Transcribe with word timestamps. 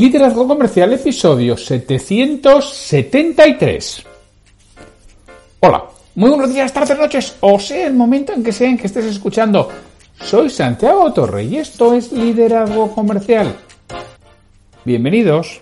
Liderazgo 0.00 0.48
Comercial, 0.48 0.92
episodio 0.94 1.56
773. 1.58 4.06
Hola, 5.60 5.84
muy 6.14 6.30
buenos 6.30 6.54
días, 6.54 6.72
tardes, 6.72 6.98
noches, 6.98 7.36
o 7.40 7.60
sea 7.60 7.86
el 7.86 7.92
momento 7.92 8.32
en 8.32 8.42
que 8.42 8.50
sea 8.50 8.70
en 8.70 8.78
que 8.78 8.86
estés 8.86 9.04
escuchando. 9.04 9.68
Soy 10.18 10.48
Santiago 10.48 11.12
Torre 11.12 11.44
y 11.44 11.58
esto 11.58 11.92
es 11.92 12.12
Liderazgo 12.12 12.94
Comercial. 12.94 13.54
Bienvenidos. 14.86 15.60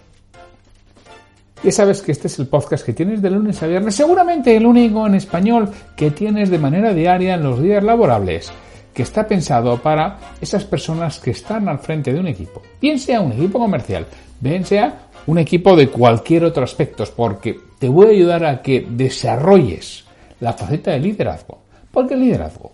Ya 1.64 1.72
sabes 1.72 2.00
que 2.00 2.12
este 2.12 2.28
es 2.28 2.38
el 2.38 2.46
podcast 2.46 2.86
que 2.86 2.92
tienes 2.92 3.20
de 3.20 3.30
lunes 3.30 3.60
a 3.64 3.66
viernes, 3.66 3.96
seguramente 3.96 4.54
el 4.54 4.66
único 4.66 5.04
en 5.04 5.16
español 5.16 5.68
que 5.96 6.12
tienes 6.12 6.48
de 6.48 6.60
manera 6.60 6.94
diaria 6.94 7.34
en 7.34 7.42
los 7.42 7.60
días 7.60 7.82
laborables 7.82 8.52
que 8.94 9.02
está 9.02 9.26
pensado 9.28 9.76
para 9.80 10.18
esas 10.40 10.64
personas 10.64 11.20
que 11.20 11.30
están 11.30 11.68
al 11.68 11.78
frente 11.78 12.12
de 12.12 12.18
un 12.18 12.26
equipo. 12.26 12.60
Bien 12.80 12.98
sea 12.98 13.20
un 13.20 13.30
equipo 13.30 13.60
comercial, 13.60 14.04
bien 14.40 14.64
sea 14.64 15.08
un 15.26 15.38
equipo 15.38 15.76
de 15.76 15.88
cualquier 15.88 16.44
otro 16.44 16.64
aspecto, 16.64 17.04
porque 17.14 17.58
te 17.78 17.88
voy 17.88 18.06
a 18.06 18.10
ayudar 18.10 18.44
a 18.44 18.62
que 18.62 18.86
desarrolles 18.88 20.04
la 20.40 20.52
faceta 20.52 20.92
de 20.92 21.00
liderazgo. 21.00 21.58
Porque 21.90 22.14
el 22.14 22.20
liderazgo 22.20 22.72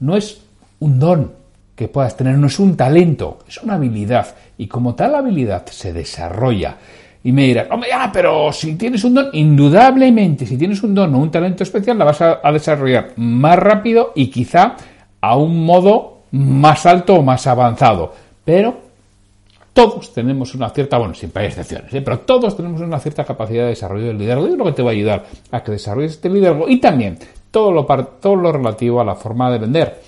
no 0.00 0.16
es 0.16 0.40
un 0.78 0.98
don 0.98 1.32
que 1.74 1.88
puedas 1.88 2.16
tener, 2.16 2.36
no 2.36 2.46
es 2.46 2.58
un 2.58 2.76
talento, 2.76 3.38
es 3.46 3.62
una 3.62 3.74
habilidad. 3.74 4.34
Y 4.58 4.66
como 4.66 4.94
tal 4.94 5.14
habilidad 5.14 5.66
se 5.66 5.92
desarrolla. 5.92 6.76
Y 7.22 7.32
me 7.32 7.44
dirás, 7.44 7.68
hombre, 7.70 7.90
ah, 7.92 8.10
pero 8.12 8.50
si 8.52 8.76
tienes 8.76 9.04
un 9.04 9.14
don, 9.14 9.28
indudablemente, 9.32 10.46
si 10.46 10.56
tienes 10.56 10.82
un 10.82 10.94
don 10.94 11.14
o 11.14 11.18
un 11.18 11.30
talento 11.30 11.62
especial, 11.62 11.98
la 11.98 12.06
vas 12.06 12.22
a 12.22 12.52
desarrollar 12.52 13.12
más 13.16 13.58
rápido 13.58 14.12
y 14.14 14.28
quizá 14.28 14.76
a 15.20 15.36
un 15.36 15.64
modo 15.64 16.20
más 16.32 16.86
alto 16.86 17.16
o 17.16 17.22
más 17.22 17.46
avanzado. 17.46 18.14
Pero 18.44 18.89
todos 19.80 20.12
tenemos 20.12 20.54
una 20.54 20.68
cierta, 20.68 20.98
bueno, 20.98 21.14
siempre 21.14 21.42
hay 21.42 21.48
excepciones, 21.48 21.94
¿eh? 21.94 22.02
pero 22.02 22.18
todos 22.18 22.54
tenemos 22.54 22.82
una 22.82 23.00
cierta 23.00 23.24
capacidad 23.24 23.62
de 23.62 23.70
desarrollo 23.70 24.08
del 24.08 24.18
liderazgo 24.18 24.46
y 24.46 24.52
es 24.52 24.58
lo 24.58 24.64
que 24.66 24.72
te 24.72 24.82
va 24.82 24.90
a 24.90 24.92
ayudar 24.92 25.24
a 25.50 25.62
que 25.62 25.72
desarrolles 25.72 26.12
este 26.12 26.28
liderazgo 26.28 26.68
y 26.68 26.78
también 26.78 27.18
todo 27.50 27.72
lo, 27.72 27.86
todo 27.86 28.36
lo 28.36 28.52
relativo 28.52 29.00
a 29.00 29.04
la 29.06 29.14
forma 29.14 29.50
de 29.50 29.58
vender. 29.58 30.02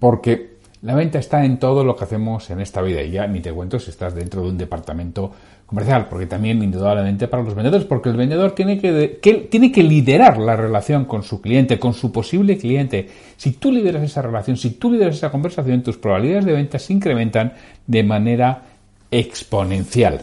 Porque 0.00 0.54
la 0.82 0.96
venta 0.96 1.20
está 1.20 1.44
en 1.44 1.60
todo 1.60 1.84
lo 1.84 1.94
que 1.94 2.02
hacemos 2.02 2.50
en 2.50 2.60
esta 2.60 2.82
vida 2.82 3.00
y 3.00 3.12
ya 3.12 3.28
ni 3.28 3.40
te 3.40 3.52
cuento 3.52 3.78
si 3.78 3.90
estás 3.90 4.12
dentro 4.12 4.42
de 4.42 4.48
un 4.48 4.58
departamento 4.58 5.30
comercial, 5.74 6.06
porque 6.08 6.26
también 6.26 6.62
indudablemente 6.62 7.26
para 7.26 7.42
los 7.42 7.52
vendedores, 7.52 7.84
porque 7.84 8.08
el 8.08 8.16
vendedor 8.16 8.52
tiene 8.52 8.78
que, 8.78 9.48
tiene 9.50 9.72
que 9.72 9.82
liderar 9.82 10.38
la 10.38 10.54
relación 10.54 11.04
con 11.04 11.24
su 11.24 11.40
cliente, 11.40 11.80
con 11.80 11.94
su 11.94 12.12
posible 12.12 12.56
cliente. 12.56 13.08
Si 13.36 13.52
tú 13.52 13.72
lideras 13.72 14.04
esa 14.04 14.22
relación, 14.22 14.56
si 14.56 14.70
tú 14.70 14.92
lideras 14.92 15.16
esa 15.16 15.32
conversación, 15.32 15.82
tus 15.82 15.96
probabilidades 15.96 16.44
de 16.44 16.52
venta 16.52 16.78
se 16.78 16.92
incrementan 16.92 17.54
de 17.86 18.02
manera 18.04 18.62
exponencial. 19.10 20.22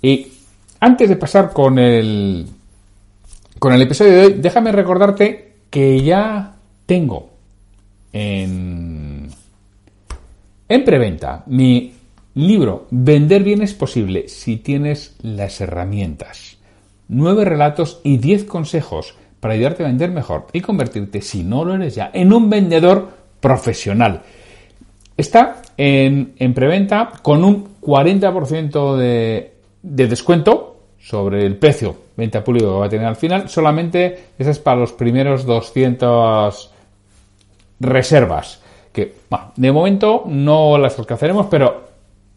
Y 0.00 0.28
antes 0.78 1.08
de 1.08 1.16
pasar 1.16 1.52
con 1.52 1.76
el, 1.78 2.46
con 3.58 3.72
el 3.72 3.82
episodio 3.82 4.12
de 4.12 4.24
hoy, 4.26 4.32
déjame 4.34 4.70
recordarte 4.70 5.54
que 5.68 6.00
ya 6.00 6.54
tengo 6.86 7.30
en 8.12 9.30
en 10.70 10.84
preventa, 10.84 11.42
mi 11.46 11.92
libro 12.34 12.86
Vender 12.90 13.42
bien 13.42 13.62
es 13.62 13.74
posible 13.74 14.28
si 14.28 14.56
tienes 14.56 15.16
las 15.22 15.60
herramientas. 15.60 16.58
Nueve 17.08 17.44
relatos 17.44 18.00
y 18.04 18.18
diez 18.18 18.44
consejos 18.44 19.14
para 19.40 19.54
ayudarte 19.54 19.82
a 19.82 19.88
vender 19.88 20.10
mejor 20.10 20.46
y 20.52 20.60
convertirte, 20.60 21.22
si 21.22 21.42
no 21.42 21.64
lo 21.64 21.74
eres 21.74 21.94
ya, 21.94 22.10
en 22.12 22.32
un 22.32 22.50
vendedor 22.50 23.08
profesional. 23.40 24.22
Está 25.16 25.62
en, 25.76 26.34
preventa 26.54 27.10
con 27.22 27.44
un 27.44 27.80
40% 27.80 28.96
de, 28.96 29.54
de 29.82 30.06
descuento 30.06 30.76
sobre 30.98 31.44
el 31.46 31.56
precio 31.56 31.96
venta 32.16 32.44
público 32.44 32.66
que 32.74 32.78
va 32.80 32.86
a 32.86 32.90
tener 32.90 33.06
al 33.06 33.16
final. 33.16 33.48
Solamente 33.48 34.26
esa 34.38 34.50
es 34.50 34.58
para 34.58 34.80
los 34.80 34.92
primeros 34.92 35.44
200 35.46 36.70
reservas 37.80 38.60
que 38.92 39.14
de 39.56 39.72
momento 39.72 40.24
no 40.26 40.76
las 40.76 40.98
alcanzaremos, 40.98 41.46
pero 41.50 41.89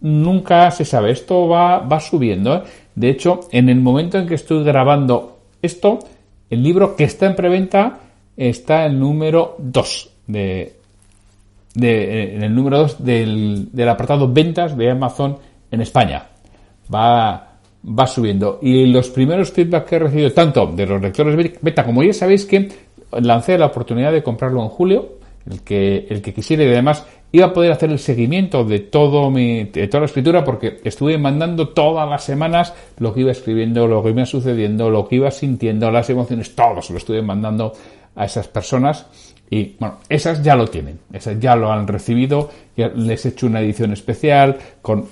nunca 0.03 0.69
se 0.69 0.85
sabe. 0.85 1.11
Esto 1.11 1.47
va, 1.47 1.79
va 1.79 1.99
subiendo. 1.99 2.55
¿eh? 2.55 2.61
De 2.93 3.09
hecho, 3.09 3.41
en 3.51 3.69
el 3.69 3.81
momento 3.81 4.19
en 4.19 4.27
que 4.27 4.35
estoy 4.35 4.63
grabando 4.63 5.39
esto, 5.61 5.99
el 6.49 6.61
libro 6.61 6.95
que 6.95 7.05
está 7.05 7.25
en 7.25 7.35
preventa 7.35 7.99
está 8.37 8.85
en 8.85 8.93
el 8.93 8.99
número 8.99 9.55
2 9.57 10.09
de, 10.27 10.75
en 11.75 12.43
el 12.43 12.53
número 12.53 12.79
2 12.79 13.03
del, 13.03 13.69
del, 13.71 13.89
apartado 13.89 14.31
ventas 14.31 14.77
de 14.77 14.91
Amazon 14.91 15.37
en 15.71 15.81
España. 15.81 16.27
Va, 16.93 17.53
va 17.85 18.07
subiendo. 18.07 18.59
Y 18.61 18.85
los 18.87 19.09
primeros 19.09 19.51
feedback 19.51 19.87
que 19.87 19.95
he 19.95 19.99
recibido, 19.99 20.31
tanto 20.31 20.67
de 20.67 20.85
los 20.85 21.01
lectores 21.01 21.57
beta 21.61 21.83
como 21.83 22.03
ya 22.03 22.13
sabéis 22.13 22.45
que 22.45 22.69
lancé 23.11 23.57
la 23.57 23.67
oportunidad 23.67 24.11
de 24.11 24.21
comprarlo 24.23 24.61
en 24.61 24.69
julio, 24.69 25.13
el 25.49 25.61
que, 25.61 26.07
el 26.09 26.21
que 26.21 26.33
quisiera 26.33 26.63
y 26.63 26.67
además 26.67 27.05
iba 27.33 27.47
a 27.47 27.53
poder 27.53 27.71
hacer 27.71 27.89
el 27.89 27.97
seguimiento 27.97 28.63
de, 28.63 28.79
todo 28.79 29.31
mi, 29.31 29.63
de 29.65 29.87
toda 29.87 30.01
la 30.01 30.05
escritura 30.05 30.43
porque 30.45 30.79
estuve 30.83 31.17
mandando 31.17 31.69
todas 31.69 32.07
las 32.07 32.23
semanas 32.23 32.75
lo 32.99 33.11
que 33.11 33.21
iba 33.21 33.31
escribiendo, 33.31 33.87
lo 33.87 34.03
que 34.03 34.11
iba 34.11 34.25
sucediendo, 34.25 34.91
lo 34.91 35.07
que 35.07 35.15
iba 35.15 35.31
sintiendo, 35.31 35.89
las 35.89 36.09
emociones, 36.11 36.55
todo 36.55 36.81
se 36.83 36.93
lo 36.93 36.99
estuve 36.99 37.23
mandando 37.23 37.73
a 38.15 38.25
esas 38.25 38.47
personas. 38.47 39.07
Y 39.49 39.75
bueno, 39.79 39.97
esas 40.09 40.43
ya 40.43 40.55
lo 40.55 40.67
tienen, 40.67 40.99
esas 41.11 41.39
ya 41.39 41.55
lo 41.55 41.71
han 41.71 41.87
recibido, 41.87 42.51
ya 42.77 42.89
les 42.89 43.25
he 43.25 43.29
hecho 43.29 43.47
una 43.47 43.61
edición 43.61 43.93
especial 43.93 44.57
con 44.83 45.07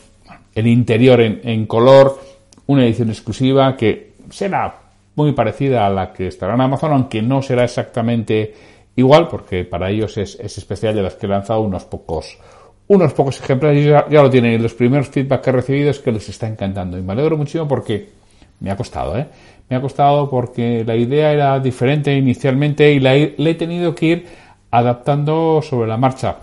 el 0.53 0.67
interior 0.67 1.21
en, 1.21 1.41
en 1.43 1.65
color, 1.65 2.19
una 2.67 2.85
edición 2.85 3.09
exclusiva 3.09 3.75
que 3.75 4.13
será 4.29 4.79
muy 5.15 5.31
parecida 5.31 5.87
a 5.87 5.89
la 5.89 6.13
que 6.13 6.27
estará 6.27 6.53
en 6.53 6.61
Amazon, 6.61 6.91
aunque 6.91 7.23
no 7.23 7.41
será 7.41 7.63
exactamente 7.63 8.53
igual, 8.95 9.27
porque 9.27 9.63
para 9.63 9.89
ellos 9.89 10.17
es, 10.17 10.39
especial, 10.39 10.95
de 10.95 11.03
las 11.03 11.15
que 11.15 11.25
he 11.25 11.29
lanzado 11.29 11.61
unos 11.61 11.85
pocos, 11.85 12.37
unos 12.87 13.13
pocos 13.13 13.39
ejemplares 13.39 13.85
y 13.85 13.89
ya, 13.89 14.21
lo 14.21 14.29
tienen. 14.29 14.53
Y 14.53 14.57
los 14.57 14.73
primeros 14.73 15.09
feedback 15.09 15.41
que 15.41 15.49
he 15.49 15.53
recibido 15.53 15.89
es 15.89 15.99
que 15.99 16.11
les 16.11 16.27
está 16.29 16.47
encantando. 16.47 16.97
Y 16.97 17.01
me 17.01 17.13
alegro 17.13 17.37
muchísimo 17.37 17.67
porque 17.67 18.09
me 18.59 18.71
ha 18.71 18.77
costado, 18.77 19.17
¿eh? 19.17 19.27
Me 19.69 19.77
ha 19.77 19.81
costado 19.81 20.29
porque 20.29 20.83
la 20.85 20.95
idea 20.95 21.31
era 21.31 21.59
diferente 21.59 22.13
inicialmente 22.13 22.91
y 22.91 22.99
la 22.99 23.15
he 23.15 23.55
tenido 23.55 23.95
que 23.95 24.05
ir 24.05 24.27
adaptando 24.69 25.61
sobre 25.61 25.87
la 25.87 25.97
marcha. 25.97 26.37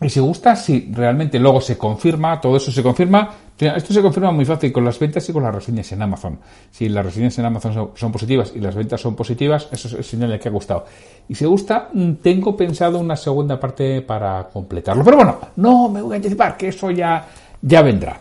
Y 0.00 0.08
si 0.08 0.20
gusta, 0.20 0.56
si 0.56 0.90
realmente 0.92 1.38
luego 1.38 1.60
se 1.60 1.76
confirma, 1.76 2.40
todo 2.40 2.56
eso 2.56 2.72
se 2.72 2.82
confirma, 2.82 3.30
esto 3.66 3.92
se 3.92 4.02
confirma 4.02 4.32
muy 4.32 4.44
fácil 4.44 4.72
con 4.72 4.84
las 4.84 4.98
ventas 4.98 5.28
y 5.28 5.32
con 5.32 5.42
las 5.42 5.54
reseñas 5.54 5.90
en 5.92 6.02
Amazon. 6.02 6.38
Si 6.70 6.88
las 6.88 7.04
reseñas 7.04 7.38
en 7.38 7.44
Amazon 7.44 7.90
son, 7.94 8.12
positivas 8.12 8.52
y 8.54 8.60
las 8.60 8.74
ventas 8.74 9.00
son 9.00 9.14
positivas, 9.14 9.68
eso 9.70 9.98
es 9.98 10.06
señal 10.06 10.30
de 10.30 10.38
que 10.38 10.48
ha 10.48 10.52
gustado. 10.52 10.84
Y 11.28 11.34
si 11.34 11.44
gusta, 11.44 11.88
mm, 11.92 12.12
tengo 12.22 12.56
pensado 12.56 12.98
una 12.98 13.16
segunda 13.16 13.58
parte 13.58 14.02
para 14.02 14.48
completarlo. 14.48 15.04
Pero 15.04 15.16
bueno, 15.16 15.38
no 15.56 15.88
me 15.88 16.02
voy 16.02 16.14
a 16.14 16.16
anticipar, 16.16 16.56
que 16.56 16.68
eso 16.68 16.90
ya, 16.90 17.26
ya 17.62 17.82
vendrá. 17.82 18.18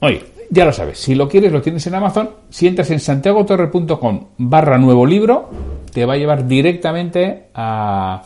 Oye, 0.00 0.24
ya 0.50 0.64
lo 0.64 0.72
sabes, 0.72 0.98
si 0.98 1.14
lo 1.14 1.28
quieres 1.28 1.52
lo 1.52 1.60
tienes 1.60 1.86
en 1.86 1.94
Amazon, 1.94 2.30
si 2.48 2.68
entras 2.68 2.90
en 2.90 3.00
santiagotorre.com 3.00 4.26
barra 4.38 4.78
nuevo 4.78 5.04
libro, 5.04 5.50
te 5.92 6.04
va 6.04 6.14
a 6.14 6.16
llevar 6.16 6.46
directamente 6.46 7.48
a 7.54 8.22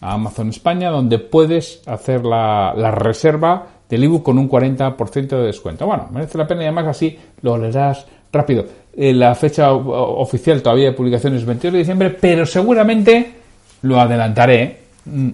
a 0.00 0.14
Amazon 0.14 0.48
España, 0.48 0.90
donde 0.90 1.18
puedes 1.18 1.82
hacer 1.86 2.24
la, 2.24 2.90
reserva 2.90 3.66
del 3.90 4.04
ebook 4.04 4.22
con 4.22 4.38
un 4.38 4.48
40% 4.48 5.28
de 5.28 5.42
descuento. 5.42 5.84
Bueno, 5.84 6.08
merece 6.12 6.38
la 6.38 6.46
pena 6.46 6.62
y 6.62 6.66
además 6.66 6.86
así 6.86 7.18
lo 7.42 7.58
leerás 7.58 8.06
rápido. 8.32 8.64
Eh, 8.96 9.12
la 9.12 9.34
fecha 9.34 9.72
oficial 9.72 10.62
todavía 10.62 10.86
de 10.86 10.92
publicación 10.92 11.34
es 11.34 11.44
22 11.44 11.72
de 11.72 11.78
diciembre, 11.80 12.10
pero 12.10 12.46
seguramente 12.46 13.32
lo 13.82 14.00
adelantaré. 14.00 14.78
Mm, 15.04 15.28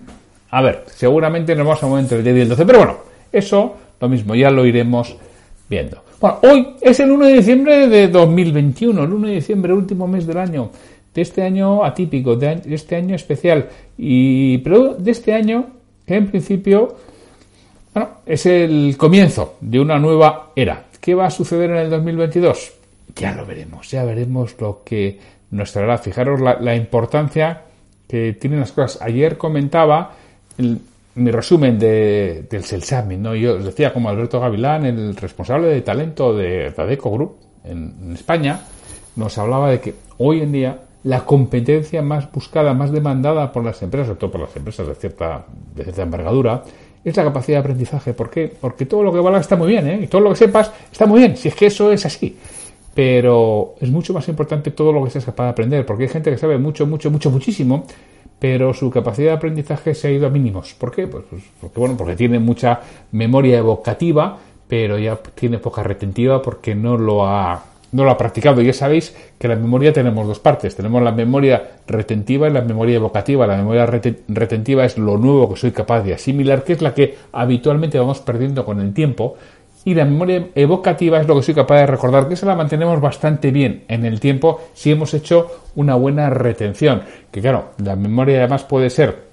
a 0.51 0.63
ver, 0.63 0.85
seguramente 0.87 1.55
nos 1.55 1.67
vamos 1.67 1.83
a 1.83 1.87
mover 1.87 2.03
entre 2.03 2.19
el 2.19 2.25
10 2.25 2.37
y 2.37 2.41
el 2.41 2.49
12, 2.49 2.67
pero 2.67 2.79
bueno, 2.79 2.97
eso 3.31 3.77
lo 4.01 4.09
mismo, 4.09 4.35
ya 4.35 4.51
lo 4.51 4.65
iremos 4.65 5.17
viendo. 5.69 6.03
Bueno, 6.21 6.39
hoy 6.43 6.69
es 6.81 6.99
el 7.01 7.11
1 7.11 7.27
de 7.27 7.33
diciembre 7.35 7.89
de 7.89 8.09
2021, 8.09 9.05
el 9.05 9.13
1 9.13 9.29
de 9.29 9.35
diciembre, 9.35 9.73
último 9.73 10.07
mes 10.07 10.27
del 10.27 10.39
año 10.39 10.71
de 11.15 11.23
este 11.23 11.43
año 11.43 11.83
atípico, 11.83 12.37
de 12.37 12.61
este 12.67 12.95
año 12.95 13.15
especial, 13.15 13.69
y, 13.97 14.59
pero 14.59 14.95
de 14.95 15.11
este 15.11 15.33
año 15.33 15.67
en 16.07 16.27
principio 16.27 16.95
bueno, 17.97 18.11
es 18.27 18.45
el 18.45 18.95
comienzo 18.99 19.57
de 19.63 19.81
una 19.81 19.99
nueva 19.99 20.51
era. 20.55 20.85
¿Qué 21.01 21.15
va 21.15 21.29
a 21.29 21.31
suceder 21.31 21.71
en 21.71 21.77
el 21.79 21.89
2022? 21.89 22.75
Ya 23.15 23.35
lo 23.35 23.47
veremos, 23.47 23.91
ya 23.91 24.05
veremos 24.05 24.55
lo 24.61 24.83
que 24.85 25.19
nos 25.53 25.73
traerá. 25.73 25.97
Fijaros 25.97 26.39
la, 26.43 26.77
importancia 26.77 27.63
que 28.07 28.35
tienen 28.35 28.61
las 28.61 28.73
cosas. 28.73 29.01
Ayer 29.01 29.39
comentaba 29.39 30.13
mi 30.59 31.31
resumen 31.31 31.79
de, 31.79 32.47
del 32.51 32.65
Selsami, 32.65 33.17
¿no? 33.17 33.35
Yo 33.35 33.55
os 33.55 33.65
decía 33.65 33.95
como 33.95 34.11
Alberto 34.11 34.41
Gavilán, 34.41 34.85
el 34.85 35.17
responsable 35.17 35.69
de 35.69 35.81
talento 35.81 36.37
de 36.37 36.75
Radeco 36.77 37.11
Group 37.11 37.37
en 37.65 38.13
España, 38.13 38.61
nos 39.17 39.39
hablaba 39.39 39.71
de 39.71 39.81
que 39.81 39.95
hoy 40.19 40.43
en 40.43 40.53
día 40.53 40.81
la 41.05 41.25
competencia 41.25 42.03
más 42.03 42.31
buscada, 42.31 42.75
más 42.75 42.93
demandada 42.93 43.53
por 43.53 43.65
las 43.65 43.81
empresas, 43.81 44.09
sobre 44.09 44.21
todo 44.21 44.33
por 44.33 44.41
las 44.43 44.55
empresas 44.55 44.87
de 44.87 44.95
cierta, 44.97 45.47
de 45.75 45.85
cierta 45.85 46.03
envergadura, 46.03 46.63
es 47.07 47.17
la 47.17 47.23
capacidad 47.23 47.59
de 47.59 47.61
aprendizaje. 47.61 48.15
¿Por 48.15 48.31
qué? 48.31 48.53
Porque 48.61 48.85
todo 48.85 49.03
lo 49.05 49.13
que 49.13 49.21
valga 49.21 49.39
está 49.39 49.55
muy 49.55 49.69
bien, 49.69 49.87
¿eh? 49.87 50.01
Y 50.03 50.07
todo 50.09 50.21
lo 50.21 50.31
que 50.31 50.37
sepas 50.37 50.73
está 50.91 51.07
muy 51.07 51.21
bien, 51.21 51.37
si 51.37 51.49
es 51.49 51.55
que 51.55 51.67
eso 51.67 51.93
es 51.93 52.05
así. 52.05 52.37
Pero 52.95 53.77
es 53.81 53.91
mucho 53.91 54.13
más 54.13 54.29
importante 54.29 54.73
todo 54.73 54.93
lo 54.93 55.05
que 55.05 55.11
seas 55.11 55.25
capaz 55.25 55.45
de 55.45 55.51
aprender, 55.51 55.87
porque 55.87 56.05
hay 56.05 56.09
gente 56.09 56.31
que 56.31 56.39
sabe 56.39 56.59
mucho, 56.59 56.85
mucho, 56.85 57.11
mucho, 57.11 57.31
muchísimo, 57.31 57.85
pero 58.41 58.75
su 58.75 58.91
capacidad 58.91 59.29
de 59.29 59.37
aprendizaje 59.37 59.95
se 59.95 60.09
ha 60.09 60.11
ido 60.11 60.27
a 60.27 60.31
mínimos. 60.31 60.75
¿Por 60.75 60.91
qué? 60.91 61.07
Pues, 61.07 61.25
pues 61.31 61.43
porque, 61.61 61.79
bueno, 61.79 61.97
porque 61.97 62.17
tiene 62.17 62.41
mucha 62.41 62.81
memoria 63.13 63.59
evocativa, 63.59 64.39
pero 64.67 64.99
ya 64.99 65.17
tiene 65.17 65.59
poca 65.59 65.85
retentiva 65.85 66.43
porque 66.43 66.75
no 66.75 66.99
lo 66.99 67.25
ha 67.25 67.63
no 67.97 68.05
lo 68.05 68.11
ha 68.11 68.19
practicado. 68.19 68.61
Ya 68.61 68.75
sabéis 68.75 69.17
que 69.39 69.49
la 69.49 69.57
memoria 69.57 69.93
tenemos 69.93 70.27
dos 70.27 70.39
partes. 70.39 70.77
Tenemos 70.77 71.03
la 71.03 71.13
memoria 71.13 71.79
retentiva 71.87 72.47
y 72.47 72.53
la 72.53 72.61
memoria 72.61 72.97
evocativa. 72.97 73.47
La 73.47 73.57
memoria 73.57 73.87
retentiva 73.87 74.85
es 74.85 74.99
lo 74.99 75.17
nuevo 75.17 75.49
que 75.49 75.59
soy 75.59 75.73
capaz 75.73 76.03
de 76.03 76.13
asimilar, 76.13 76.63
que 76.63 76.75
es 76.75 76.83
la 76.83 76.93
que 76.93 77.17
habitualmente 77.33 77.99
vamos 77.99 78.21
perdiendo 78.21 78.65
con 78.67 78.81
el 78.81 78.93
tiempo. 78.93 79.37
Y 79.87 79.95
la 79.95 80.05
memoria 80.05 80.49
evocativa 80.55 81.21
es 81.21 81.27
lo 81.27 81.37
que 81.37 81.43
soy 81.43 81.55
capaz 81.55 81.77
de 81.77 81.87
recordar, 81.87 82.29
que 82.29 82.35
esa 82.35 82.45
la 82.45 82.57
mantenemos 82.57 83.01
bastante 83.01 83.51
bien 83.51 83.85
en 83.89 84.05
el 84.05 84.21
tiempo 84.21 84.61
si 84.75 84.91
hemos 84.91 85.15
hecho 85.15 85.63
una 85.75 85.95
buena 85.95 86.29
retención. 86.29 87.03
Que 87.31 87.41
claro, 87.41 87.71
la 87.79 87.97
memoria 87.97 88.39
además 88.39 88.65
puede 88.65 88.91
ser 88.91 89.25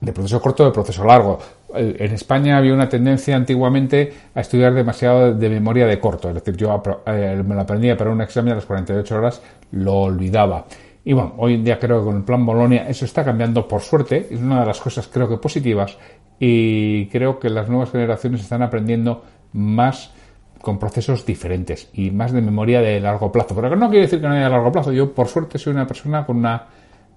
de 0.00 0.12
proceso 0.12 0.40
corto 0.40 0.64
de 0.64 0.70
proceso 0.70 1.04
largo. 1.04 1.38
Eh, 1.74 1.96
en 1.98 2.12
España 2.12 2.58
había 2.58 2.74
una 2.74 2.88
tendencia 2.88 3.36
antiguamente 3.36 4.12
a 4.34 4.40
estudiar 4.40 4.74
demasiado 4.74 5.34
de 5.34 5.48
memoria 5.48 5.86
de 5.86 5.98
corto, 5.98 6.28
es 6.28 6.34
decir, 6.34 6.56
yo 6.56 6.82
eh, 7.06 7.42
me 7.46 7.54
lo 7.54 7.60
aprendía 7.60 7.96
para 7.96 8.10
un 8.10 8.20
examen 8.20 8.52
a 8.52 8.56
las 8.56 8.66
48 8.66 9.16
horas, 9.16 9.42
lo 9.72 10.00
olvidaba. 10.00 10.64
Y 11.04 11.12
bueno, 11.12 11.34
hoy 11.38 11.54
en 11.54 11.64
día 11.64 11.78
creo 11.78 12.00
que 12.00 12.06
con 12.06 12.16
el 12.16 12.24
plan 12.24 12.44
Bolonia 12.44 12.88
eso 12.88 13.04
está 13.04 13.24
cambiando 13.24 13.66
por 13.66 13.80
suerte, 13.80 14.28
es 14.30 14.40
una 14.40 14.60
de 14.60 14.66
las 14.66 14.80
cosas 14.80 15.08
creo 15.08 15.28
que 15.28 15.38
positivas 15.38 15.96
y 16.38 17.06
creo 17.06 17.38
que 17.38 17.48
las 17.48 17.68
nuevas 17.68 17.90
generaciones 17.90 18.42
están 18.42 18.62
aprendiendo 18.62 19.24
más 19.52 20.12
con 20.60 20.78
procesos 20.78 21.24
diferentes 21.24 21.88
y 21.94 22.10
más 22.10 22.32
de 22.32 22.42
memoria 22.42 22.82
de 22.82 23.00
largo 23.00 23.32
plazo. 23.32 23.54
Pero 23.54 23.76
no 23.76 23.88
quiere 23.88 24.02
decir 24.02 24.20
que 24.20 24.28
no 24.28 24.34
haya 24.34 24.48
largo 24.48 24.70
plazo. 24.70 24.92
Yo, 24.92 25.12
por 25.12 25.26
suerte, 25.26 25.58
soy 25.58 25.72
una 25.72 25.86
persona 25.86 26.26
con 26.26 26.36
una 26.36 26.66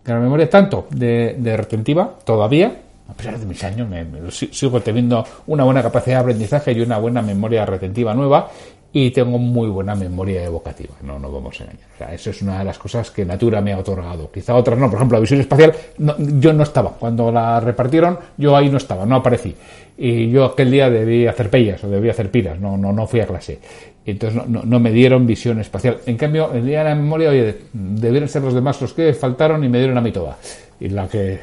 gran 0.03 0.21
memoria, 0.21 0.49
tanto 0.49 0.87
de 0.91 1.57
retentiva, 1.57 2.19
todavía, 2.23 2.82
a 3.07 3.13
pesar 3.13 3.37
de 3.37 3.45
mis 3.45 3.63
años, 3.63 3.87
me, 3.87 4.05
sigo 4.31 4.79
teniendo 4.81 5.25
una 5.47 5.63
buena 5.63 5.81
capacidad 5.81 6.17
de 6.17 6.21
aprendizaje 6.21 6.71
y 6.71 6.81
una 6.81 6.97
buena 6.97 7.21
memoria 7.21 7.65
retentiva 7.65 8.13
nueva 8.13 8.49
y 8.95 9.09
tengo 9.09 9.39
muy 9.39 9.69
buena 9.69 9.95
memoria 9.95 10.43
evocativa, 10.43 10.93
no 11.01 11.17
nos 11.17 11.33
vamos 11.33 11.59
a 11.59 11.63
engañar. 11.63 11.87
O 11.95 11.97
sea, 11.97 12.13
eso 12.13 12.29
es 12.29 12.41
una 12.43 12.59
de 12.59 12.65
las 12.65 12.77
cosas 12.77 13.09
que 13.09 13.25
Natura 13.25 13.59
me 13.59 13.73
ha 13.73 13.79
otorgado. 13.79 14.31
Quizá 14.31 14.53
otras 14.53 14.77
no, 14.77 14.87
por 14.87 14.97
ejemplo, 14.97 15.17
la 15.17 15.21
visión 15.21 15.39
espacial, 15.39 15.73
yo 15.97 16.53
no 16.53 16.61
estaba. 16.61 16.91
Cuando 16.91 17.31
la 17.31 17.59
repartieron, 17.59 18.19
yo 18.37 18.55
ahí 18.55 18.69
no 18.69 18.77
estaba, 18.77 19.03
no 19.03 19.15
aparecí. 19.15 19.55
Y 19.97 20.29
yo 20.29 20.45
aquel 20.45 20.69
día 20.69 20.91
debí 20.91 21.25
hacer 21.25 21.49
pellas 21.49 21.83
o 21.83 21.89
debí 21.89 22.09
hacer 22.09 22.29
piras, 22.29 22.59
no, 22.59 22.77
no, 22.77 22.93
no 22.93 23.07
fui 23.07 23.19
a 23.19 23.25
clase. 23.25 23.59
Entonces 24.05 24.47
no, 24.47 24.61
no, 24.63 24.79
me 24.79 24.91
dieron 24.91 25.25
visión 25.25 25.59
espacial. 25.59 25.97
En 26.05 26.15
cambio, 26.15 26.53
el 26.53 26.65
día 26.65 26.79
de 26.83 26.89
la 26.89 26.95
memoria, 26.95 27.29
oye, 27.29 27.55
debieron 27.73 28.29
ser 28.29 28.43
los 28.43 28.53
demás 28.53 28.79
los 28.79 28.93
que 28.93 29.13
faltaron 29.13 29.63
y 29.63 29.69
me 29.69 29.79
dieron 29.79 29.97
a 29.97 30.01
mí 30.01 30.11
toda. 30.11 30.37
Y 30.79 30.89
la 30.89 31.07
que 31.07 31.39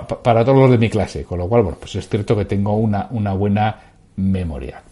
para 0.00 0.44
todos 0.44 0.58
los 0.58 0.70
de 0.70 0.78
mi 0.78 0.90
clase, 0.90 1.24
con 1.24 1.38
lo 1.38 1.48
cual, 1.48 1.62
bueno, 1.62 1.78
pues 1.78 1.94
es 1.96 2.08
cierto 2.08 2.36
que 2.36 2.44
tengo 2.44 2.76
una, 2.76 3.08
una 3.10 3.32
buena 3.32 3.76
memoria. 4.16 4.82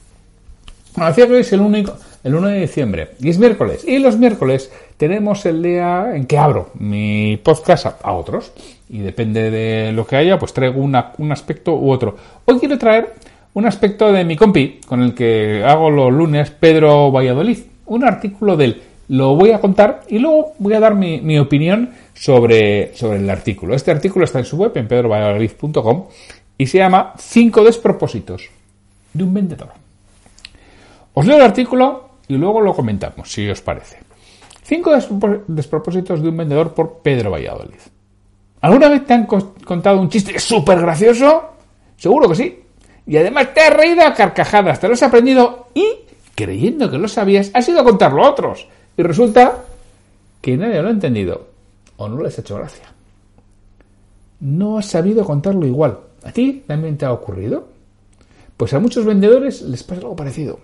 Bueno, 0.97 1.15
que 1.15 1.41
es 1.41 1.53
el, 1.53 1.61
único, 1.61 1.97
el 2.25 2.35
1 2.35 2.49
de 2.49 2.61
diciembre 2.61 3.11
y 3.21 3.29
es 3.29 3.39
miércoles. 3.39 3.85
Y 3.87 3.99
los 3.99 4.19
miércoles 4.19 4.73
tenemos 4.97 5.47
el 5.47 5.63
día 5.63 6.11
en 6.15 6.27
que 6.27 6.37
abro 6.37 6.71
mi 6.75 7.39
podcast 7.43 7.87
a, 7.87 8.13
otros. 8.13 8.53
Y 8.89 8.99
depende 8.99 9.51
de 9.51 9.93
lo 9.93 10.05
que 10.07 10.17
haya, 10.17 10.39
pues 10.39 10.53
traigo 10.53 10.81
una, 10.81 11.13
un 11.19 11.31
aspecto 11.31 11.77
u 11.77 11.91
otro. 11.91 12.17
Hoy 12.45 12.59
quiero 12.59 12.77
traer 12.77 13.15
un 13.55 13.67
aspecto 13.67 14.13
de 14.13 14.25
mi 14.25 14.37
compi, 14.37 14.81
con 14.87 15.03
el 15.03 15.15
que 15.15 15.63
hago 15.65 15.91
los 15.91 16.13
lunes, 16.13 16.51
Pedro 16.51 17.13
Valladolid. 17.13 17.59
Un 17.87 18.05
artículo 18.05 18.57
de 18.57 18.65
él. 18.65 18.83
Lo 19.09 19.35
voy 19.37 19.53
a 19.53 19.61
contar 19.61 20.03
y 20.09 20.19
luego 20.19 20.53
voy 20.59 20.75
a 20.75 20.81
dar 20.81 20.95
mi, 20.95 21.21
mi 21.21 21.39
opinión 21.39 21.91
sobre, 22.21 22.95
sobre 22.95 23.19
el 23.19 23.31
artículo. 23.31 23.75
Este 23.75 23.91
artículo 23.91 24.27
está 24.27 24.41
en 24.41 24.45
su 24.45 24.59
web, 24.59 24.73
en 24.75 24.87
pedrovalladolid.com, 24.87 26.07
y 26.59 26.67
se 26.67 26.77
llama 26.77 27.15
Cinco 27.17 27.65
despropósitos 27.65 28.51
de 29.15 29.25
un 29.25 29.33
vendedor. 29.33 29.71
Os 31.15 31.25
leo 31.25 31.37
el 31.37 31.43
artículo 31.43 32.11
y 32.29 32.35
luego 32.35 32.61
lo 32.61 32.75
comentamos, 32.75 33.33
si 33.33 33.49
os 33.49 33.63
parece. 33.63 34.01
Cinco 34.63 34.93
despropósitos 35.49 36.21
de 36.21 36.29
un 36.29 36.37
vendedor 36.37 36.75
por 36.75 36.99
Pedro 36.99 37.31
Valladolid. 37.31 37.81
¿Alguna 38.61 38.91
vez 38.91 39.07
te 39.07 39.15
han 39.15 39.25
contado 39.25 39.99
un 39.99 40.11
chiste 40.11 40.39
súper 40.39 40.79
gracioso? 40.79 41.55
Seguro 41.97 42.29
que 42.29 42.35
sí. 42.35 42.63
Y 43.07 43.17
además 43.17 43.55
te 43.55 43.63
has 43.63 43.75
reído 43.75 44.03
a 44.03 44.13
carcajadas, 44.13 44.79
te 44.79 44.89
lo 44.89 44.93
has 44.93 45.03
aprendido 45.03 45.69
y, 45.73 45.87
creyendo 46.35 46.91
que 46.91 46.99
lo 46.99 47.09
sabías, 47.09 47.51
has 47.55 47.67
ido 47.67 47.81
a 47.81 47.85
contarlo 47.85 48.27
a 48.27 48.31
otros. 48.31 48.69
Y 48.99 49.03
resulta 49.03 49.65
que 50.43 50.59
nadie 50.59 50.83
lo 50.83 50.89
ha 50.89 50.93
entendido 50.93 51.50
o 52.01 52.09
no 52.09 52.23
les 52.23 52.37
ha 52.39 52.41
hecho 52.41 52.57
gracia. 52.57 52.85
No 54.41 54.79
has 54.79 54.87
sabido 54.87 55.23
contarlo 55.25 55.67
igual. 55.67 55.99
¿A 56.25 56.33
ti 56.33 56.65
también 56.67 56.97
te 56.97 57.05
ha 57.05 57.13
ocurrido? 57.13 57.69
Pues 58.57 58.73
a 58.73 58.81
muchos 58.81 59.05
vendedores 59.05 59.61
les 59.63 59.83
pasa 59.83 60.01
algo 60.01 60.17
parecido 60.17 60.59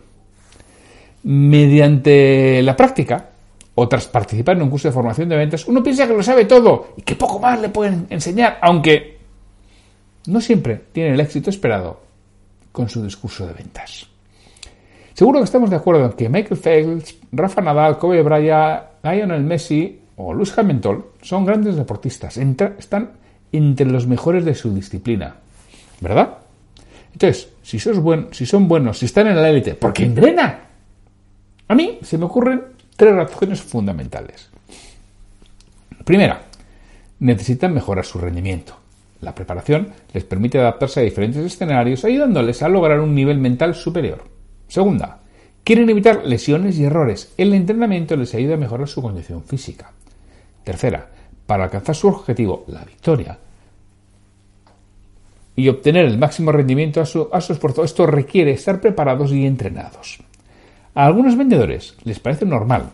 mediante 1.24 2.62
la 2.62 2.76
práctica 2.76 3.30
o 3.74 3.88
tras 3.88 4.06
participar 4.06 4.56
en 4.56 4.62
un 4.62 4.70
curso 4.70 4.88
de 4.88 4.92
formación 4.92 5.28
de 5.28 5.36
ventas, 5.36 5.66
uno 5.66 5.82
piensa 5.82 6.06
que 6.06 6.14
lo 6.14 6.22
sabe 6.22 6.46
todo 6.46 6.94
y 6.96 7.02
que 7.02 7.16
poco 7.16 7.38
más 7.38 7.60
le 7.60 7.68
pueden 7.68 8.06
enseñar, 8.08 8.58
aunque 8.62 9.18
no 10.28 10.40
siempre 10.40 10.84
tiene 10.92 11.12
el 11.12 11.20
éxito 11.20 11.50
esperado 11.50 12.00
con 12.72 12.88
su 12.88 13.02
discurso 13.02 13.46
de 13.46 13.52
ventas. 13.52 14.06
Seguro 15.12 15.40
que 15.40 15.44
estamos 15.44 15.68
de 15.68 15.76
acuerdo 15.76 16.06
en 16.06 16.12
que 16.12 16.28
Michael 16.28 16.60
Phelps, 16.60 17.16
Rafa 17.32 17.60
Nadal, 17.60 17.98
Kobe 17.98 18.22
Bryant, 18.22 18.84
Lionel 19.02 19.42
Messi 19.42 20.05
o 20.16 20.32
Luis 20.32 20.56
Hamilton 20.56 21.04
son 21.22 21.44
grandes 21.44 21.76
deportistas, 21.76 22.36
están 22.36 23.12
entre 23.52 23.86
los 23.86 24.06
mejores 24.06 24.44
de 24.44 24.54
su 24.54 24.74
disciplina, 24.74 25.36
¿verdad? 26.00 26.38
Entonces, 27.12 27.48
si, 27.62 27.78
si 27.78 28.46
son 28.46 28.68
buenos, 28.68 28.98
si 28.98 29.06
están 29.06 29.28
en 29.28 29.36
la 29.36 29.48
élite, 29.48 29.74
¿por 29.74 29.92
qué 29.92 30.04
entrenan? 30.04 30.58
A 31.68 31.74
mí 31.74 31.98
se 32.02 32.18
me 32.18 32.26
ocurren 32.26 32.62
tres 32.96 33.14
razones 33.14 33.60
fundamentales. 33.62 34.50
Primera, 36.04 36.42
necesitan 37.20 37.74
mejorar 37.74 38.04
su 38.04 38.18
rendimiento. 38.18 38.76
La 39.20 39.34
preparación 39.34 39.88
les 40.12 40.24
permite 40.24 40.58
adaptarse 40.58 41.00
a 41.00 41.02
diferentes 41.02 41.44
escenarios, 41.44 42.04
ayudándoles 42.04 42.62
a 42.62 42.68
lograr 42.68 43.00
un 43.00 43.14
nivel 43.14 43.38
mental 43.38 43.74
superior. 43.74 44.24
Segunda, 44.68 45.20
quieren 45.64 45.88
evitar 45.90 46.24
lesiones 46.26 46.78
y 46.78 46.84
errores. 46.84 47.32
El 47.36 47.54
entrenamiento 47.54 48.14
les 48.16 48.35
ayuda 48.35 48.54
a 48.54 48.58
mejorar 48.58 48.88
su 48.88 49.02
condición 49.02 49.42
física. 49.42 49.92
Tercera, 50.66 51.06
para 51.46 51.62
alcanzar 51.62 51.94
su 51.94 52.08
objetivo, 52.08 52.64
la 52.66 52.82
victoria, 52.85 53.38
y 55.54 55.68
obtener 55.68 56.06
el 56.06 56.18
máximo 56.18 56.50
rendimiento 56.50 57.00
a 57.00 57.06
su, 57.06 57.28
a 57.32 57.40
su 57.40 57.52
esfuerzo, 57.52 57.85
esto 57.85 58.04
requiere 58.04 58.50
estar 58.50 58.80
preparados 58.80 59.30
y 59.30 59.46
entrenados. 59.46 60.18
A 60.92 61.06
algunos 61.06 61.38
vendedores 61.38 61.94
les 62.02 62.18
parece 62.18 62.46
normal 62.46 62.90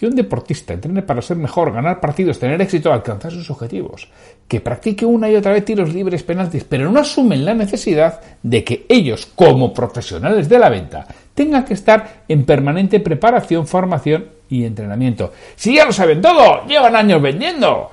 que 0.00 0.06
un 0.06 0.16
deportista 0.16 0.72
entrene 0.72 1.02
para 1.02 1.20
ser 1.20 1.36
mejor, 1.36 1.74
ganar 1.74 2.00
partidos, 2.00 2.38
tener 2.38 2.58
éxito, 2.62 2.90
alcanzar 2.90 3.32
sus 3.32 3.50
objetivos, 3.50 4.08
que 4.48 4.62
practique 4.62 5.04
una 5.04 5.28
y 5.28 5.36
otra 5.36 5.52
vez 5.52 5.62
tiros 5.62 5.92
libres, 5.92 6.22
penaltis, 6.22 6.64
pero 6.64 6.90
no 6.90 7.00
asumen 7.00 7.44
la 7.44 7.52
necesidad 7.52 8.18
de 8.42 8.64
que 8.64 8.86
ellos, 8.88 9.26
como 9.26 9.74
profesionales 9.74 10.48
de 10.48 10.58
la 10.58 10.70
venta, 10.70 11.06
tengan 11.34 11.66
que 11.66 11.74
estar 11.74 12.22
en 12.26 12.46
permanente 12.46 13.00
preparación, 13.00 13.66
formación 13.66 14.24
y 14.48 14.64
entrenamiento. 14.64 15.34
Si 15.54 15.74
ya 15.74 15.84
lo 15.84 15.92
saben 15.92 16.22
todo, 16.22 16.66
llevan 16.66 16.96
años 16.96 17.20
vendiendo. 17.20 17.90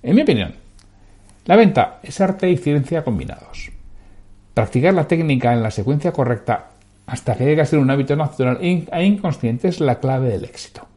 En 0.00 0.14
mi 0.14 0.22
opinión, 0.22 0.54
la 1.46 1.56
venta 1.56 1.98
es 2.04 2.20
arte 2.20 2.48
y 2.48 2.56
ciencia 2.56 3.02
combinados. 3.02 3.72
Practicar 4.54 4.94
la 4.94 5.08
técnica 5.08 5.52
en 5.52 5.64
la 5.64 5.72
secuencia 5.72 6.12
correcta 6.12 6.68
hasta 7.04 7.34
que 7.34 7.46
llegue 7.46 7.62
a 7.62 7.66
ser 7.66 7.80
un 7.80 7.90
hábito 7.90 8.14
natural 8.14 8.58
e 8.60 9.04
inconsciente 9.04 9.66
es 9.66 9.80
la 9.80 9.98
clave 9.98 10.28
del 10.28 10.44
éxito. 10.44 10.91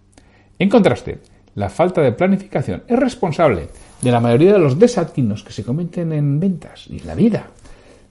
En 0.57 0.69
contraste, 0.69 1.19
la 1.55 1.69
falta 1.69 2.01
de 2.01 2.11
planificación 2.11 2.83
es 2.87 2.97
responsable 2.97 3.67
de 4.01 4.11
la 4.11 4.19
mayoría 4.19 4.53
de 4.53 4.59
los 4.59 4.77
desatinos 4.77 5.43
que 5.43 5.53
se 5.53 5.63
cometen 5.63 6.13
en 6.13 6.39
ventas 6.39 6.87
y 6.87 6.99
en 6.99 7.07
la 7.07 7.15
vida, 7.15 7.47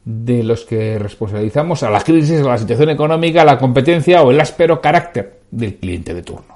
de 0.04 0.42
los 0.42 0.64
que 0.64 0.98
responsabilizamos 0.98 1.82
a 1.82 1.90
la 1.90 2.00
crisis, 2.00 2.40
a 2.40 2.48
la 2.48 2.58
situación 2.58 2.90
económica, 2.90 3.42
a 3.42 3.46
la 3.46 3.58
competencia 3.58 4.22
o 4.22 4.30
el 4.30 4.40
áspero 4.40 4.80
carácter 4.80 5.40
del 5.50 5.76
cliente 5.76 6.12
de 6.14 6.22
turno. 6.22 6.54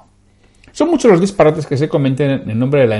Son 0.71 0.89
muchos 0.89 1.11
los 1.11 1.21
disparates 1.21 1.65
que 1.65 1.77
se 1.77 1.89
cometen 1.89 2.49
en 2.49 2.59
nombre 2.59 2.81
de 2.81 2.87
la, 2.87 2.95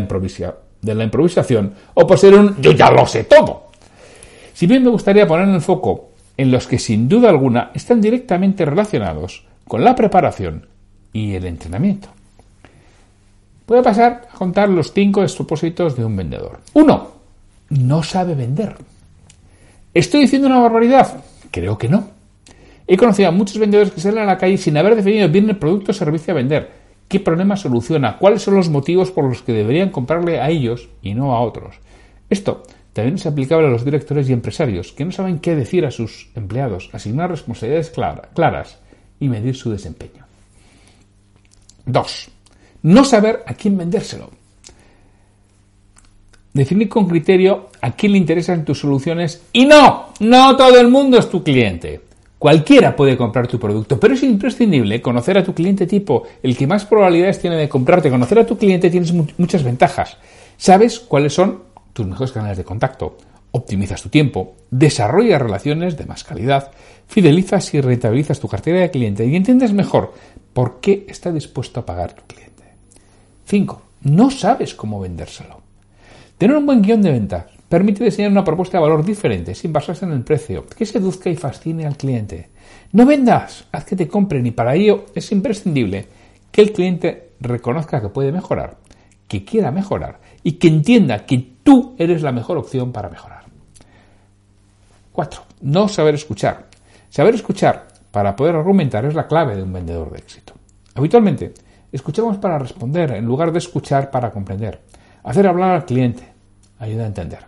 de 0.82 0.96
la 0.96 1.04
improvisación 1.04 1.74
o 1.94 2.08
por 2.08 2.18
ser 2.18 2.34
un 2.34 2.60
yo 2.62 2.72
ya 2.72 2.92
lo 2.92 3.06
sé 3.06 3.26
todo. 3.26 3.68
Si 4.54 4.68
bien 4.68 4.84
me 4.84 4.90
gustaría 4.90 5.28
poner 5.28 5.48
en 5.48 5.56
el 5.56 5.62
foco 5.62 6.10
en 6.36 6.52
los 6.52 6.68
que 6.68 6.80
sin 6.80 7.08
duda 7.08 7.30
alguna 7.30 7.72
están 7.74 8.02
directamente 8.02 8.66
relacionados 8.66 9.46
con 9.68 9.84
la 9.84 9.96
preparación 9.96 10.68
y 11.14 11.36
el 11.36 11.46
entrenamiento. 11.46 12.10
Voy 13.70 13.78
a 13.78 13.84
pasar 13.84 14.28
a 14.34 14.36
contar 14.36 14.68
los 14.68 14.92
cinco 14.94 15.22
despropósitos 15.22 15.96
de 15.96 16.04
un 16.04 16.16
vendedor. 16.16 16.60
Uno, 16.74 17.12
no 17.70 18.02
sabe 18.02 18.34
vender. 18.34 18.76
¿Estoy 19.94 20.22
diciendo 20.22 20.48
una 20.48 20.58
barbaridad? 20.58 21.24
Creo 21.52 21.78
que 21.78 21.88
no. 21.88 22.08
He 22.88 22.98
conocido 22.98 23.30
a 23.30 23.32
muchos 23.32 23.60
vendedores 23.60 23.94
que 23.94 24.02
salen 24.02 24.24
a 24.24 24.26
la 24.26 24.40
calle 24.40 24.58
sin 24.58 24.76
haber 24.76 24.96
definido 24.96 25.30
bien 25.30 25.48
el 25.52 25.58
producto 25.58 25.92
o 25.92 25.94
servicio 25.94 26.34
a 26.34 26.38
vender. 26.38 26.72
¿Qué 27.08 27.20
problema 27.20 27.56
soluciona? 27.58 28.18
¿Cuáles 28.18 28.42
son 28.42 28.56
los 28.56 28.70
motivos 28.70 29.12
por 29.12 29.26
los 29.26 29.44
que 29.44 29.54
deberían 29.54 29.92
comprarle 29.92 30.42
a 30.42 30.50
ellos 30.50 30.90
y 31.04 31.14
no 31.14 31.36
a 31.36 31.42
otros? 31.42 31.76
Esto 32.28 32.64
también 32.94 33.18
es 33.18 33.28
aplicable 33.28 33.68
a 33.68 33.70
los 33.70 33.86
directores 33.86 34.28
y 34.28 34.34
empresarios 34.34 34.94
que 34.94 35.06
no 35.06 35.12
saben 35.12 35.38
qué 35.38 35.56
decir 35.56 35.86
a 35.86 35.92
sus 35.92 36.32
empleados, 36.34 36.90
asignar 36.92 37.30
responsabilidades 37.30 37.94
claras 38.34 38.80
y 39.20 39.30
medir 39.30 39.56
su 39.56 39.70
desempeño. 39.70 40.26
2. 41.86 42.32
No 42.84 43.04
saber 43.04 43.44
a 43.46 43.54
quién 43.54 43.78
vendérselo. 43.78 44.30
Definir 46.54 46.90
con 46.90 47.08
criterio 47.08 47.70
a 47.82 47.92
quién 47.92 48.14
le 48.14 48.18
interesan 48.18 48.66
tus 48.66 48.80
soluciones 48.80 49.44
y 49.54 49.66
no, 49.66 50.08
no 50.20 50.56
todo 50.58 50.80
el 50.80 50.90
mundo 50.90 51.18
es 51.18 51.30
tu 51.30 51.44
cliente. 51.44 52.02
Cualquiera 52.40 52.96
puede 52.96 53.18
comprar 53.18 53.48
tu 53.48 53.60
producto, 53.60 54.00
pero 54.00 54.14
es 54.14 54.24
imprescindible 54.24 55.02
conocer 55.02 55.38
a 55.38 55.44
tu 55.44 55.54
cliente 55.54 55.86
tipo, 55.86 56.24
el 56.42 56.56
que 56.56 56.68
más 56.68 56.86
probabilidades 56.86 57.40
tiene 57.40 57.58
de 57.58 57.68
comprarte. 57.68 58.10
Conocer 58.10 58.40
a 58.40 58.46
tu 58.46 58.58
cliente 58.58 58.90
tienes 58.90 59.14
muchas 59.14 59.62
ventajas. 59.62 60.18
Sabes 60.56 61.00
cuáles 61.00 61.34
son 61.34 61.64
tus 61.92 62.08
mejores 62.08 62.32
canales 62.32 62.58
de 62.58 62.64
contacto, 62.64 63.18
optimizas 63.52 64.02
tu 64.02 64.10
tiempo, 64.10 64.56
desarrollas 64.72 65.42
relaciones 65.42 65.98
de 65.98 66.06
más 66.06 66.24
calidad, 66.24 66.72
fidelizas 67.08 67.74
y 67.74 67.82
rentabilizas 67.82 68.40
tu 68.40 68.48
cartera 68.48 68.80
de 68.80 68.92
cliente 68.92 69.26
y 69.26 69.36
entiendes 69.36 69.74
mejor 69.74 70.14
por 70.54 70.80
qué 70.80 71.06
está 71.10 71.32
dispuesto 71.32 71.82
a 71.82 71.86
pagar 71.86 72.14
tu 72.14 72.24
cliente. 72.24 72.49
5. 73.50 73.82
No 74.04 74.30
sabes 74.30 74.76
cómo 74.76 75.00
vendérselo. 75.00 75.62
Tener 76.38 76.56
un 76.56 76.68
buen 76.68 76.84
guion 76.84 77.02
de 77.02 77.12
ventas 77.12 77.46
permite 77.68 78.04
diseñar 78.04 78.30
una 78.32 78.44
propuesta 78.44 78.78
de 78.78 78.84
valor 78.84 79.04
diferente 79.04 79.56
sin 79.56 79.74
basarse 79.74 80.06
en 80.06 80.12
el 80.12 80.24
precio, 80.24 80.68
que 80.68 80.86
seduzca 80.86 81.32
y 81.32 81.36
fascine 81.36 81.88
al 81.88 81.98
cliente. 81.98 82.50
No 82.92 83.08
vendas, 83.08 83.66
haz 83.72 83.86
que 83.86 83.96
te 83.96 84.08
compren 84.08 84.46
y 84.46 84.52
para 84.52 84.76
ello 84.76 85.06
es 85.16 85.32
imprescindible 85.32 86.06
que 86.52 86.62
el 86.62 86.72
cliente 86.72 87.32
reconozca 87.40 88.00
que 88.00 88.10
puede 88.10 88.32
mejorar, 88.32 88.78
que 89.28 89.44
quiera 89.44 89.72
mejorar 89.72 90.20
y 90.44 90.54
que 90.54 90.68
entienda 90.68 91.26
que 91.26 91.54
tú 91.64 91.96
eres 91.98 92.22
la 92.22 92.32
mejor 92.32 92.60
opción 92.60 92.92
para 92.92 93.10
mejorar. 93.10 93.46
4. 95.12 95.42
No 95.62 95.88
saber 95.88 96.14
escuchar. 96.14 96.68
Saber 97.10 97.34
escuchar 97.34 97.88
para 98.12 98.36
poder 98.36 98.56
argumentar 98.56 99.06
es 99.06 99.16
la 99.16 99.28
clave 99.28 99.56
de 99.56 99.64
un 99.64 99.74
vendedor 99.74 100.12
de 100.12 100.20
éxito. 100.20 100.54
Habitualmente, 100.94 101.54
escuchamos 101.92 102.38
para 102.38 102.60
responder 102.60 103.12
en 103.12 103.26
lugar 103.26 103.52
de 103.52 103.60
escuchar 103.60 104.12
para 104.12 104.32
comprender. 104.32 104.82
Hacer 105.24 105.48
hablar 105.48 105.72
al 105.72 105.86
cliente 105.86 106.24
ayuda 106.80 107.04
a 107.04 107.08
entender. 107.08 107.40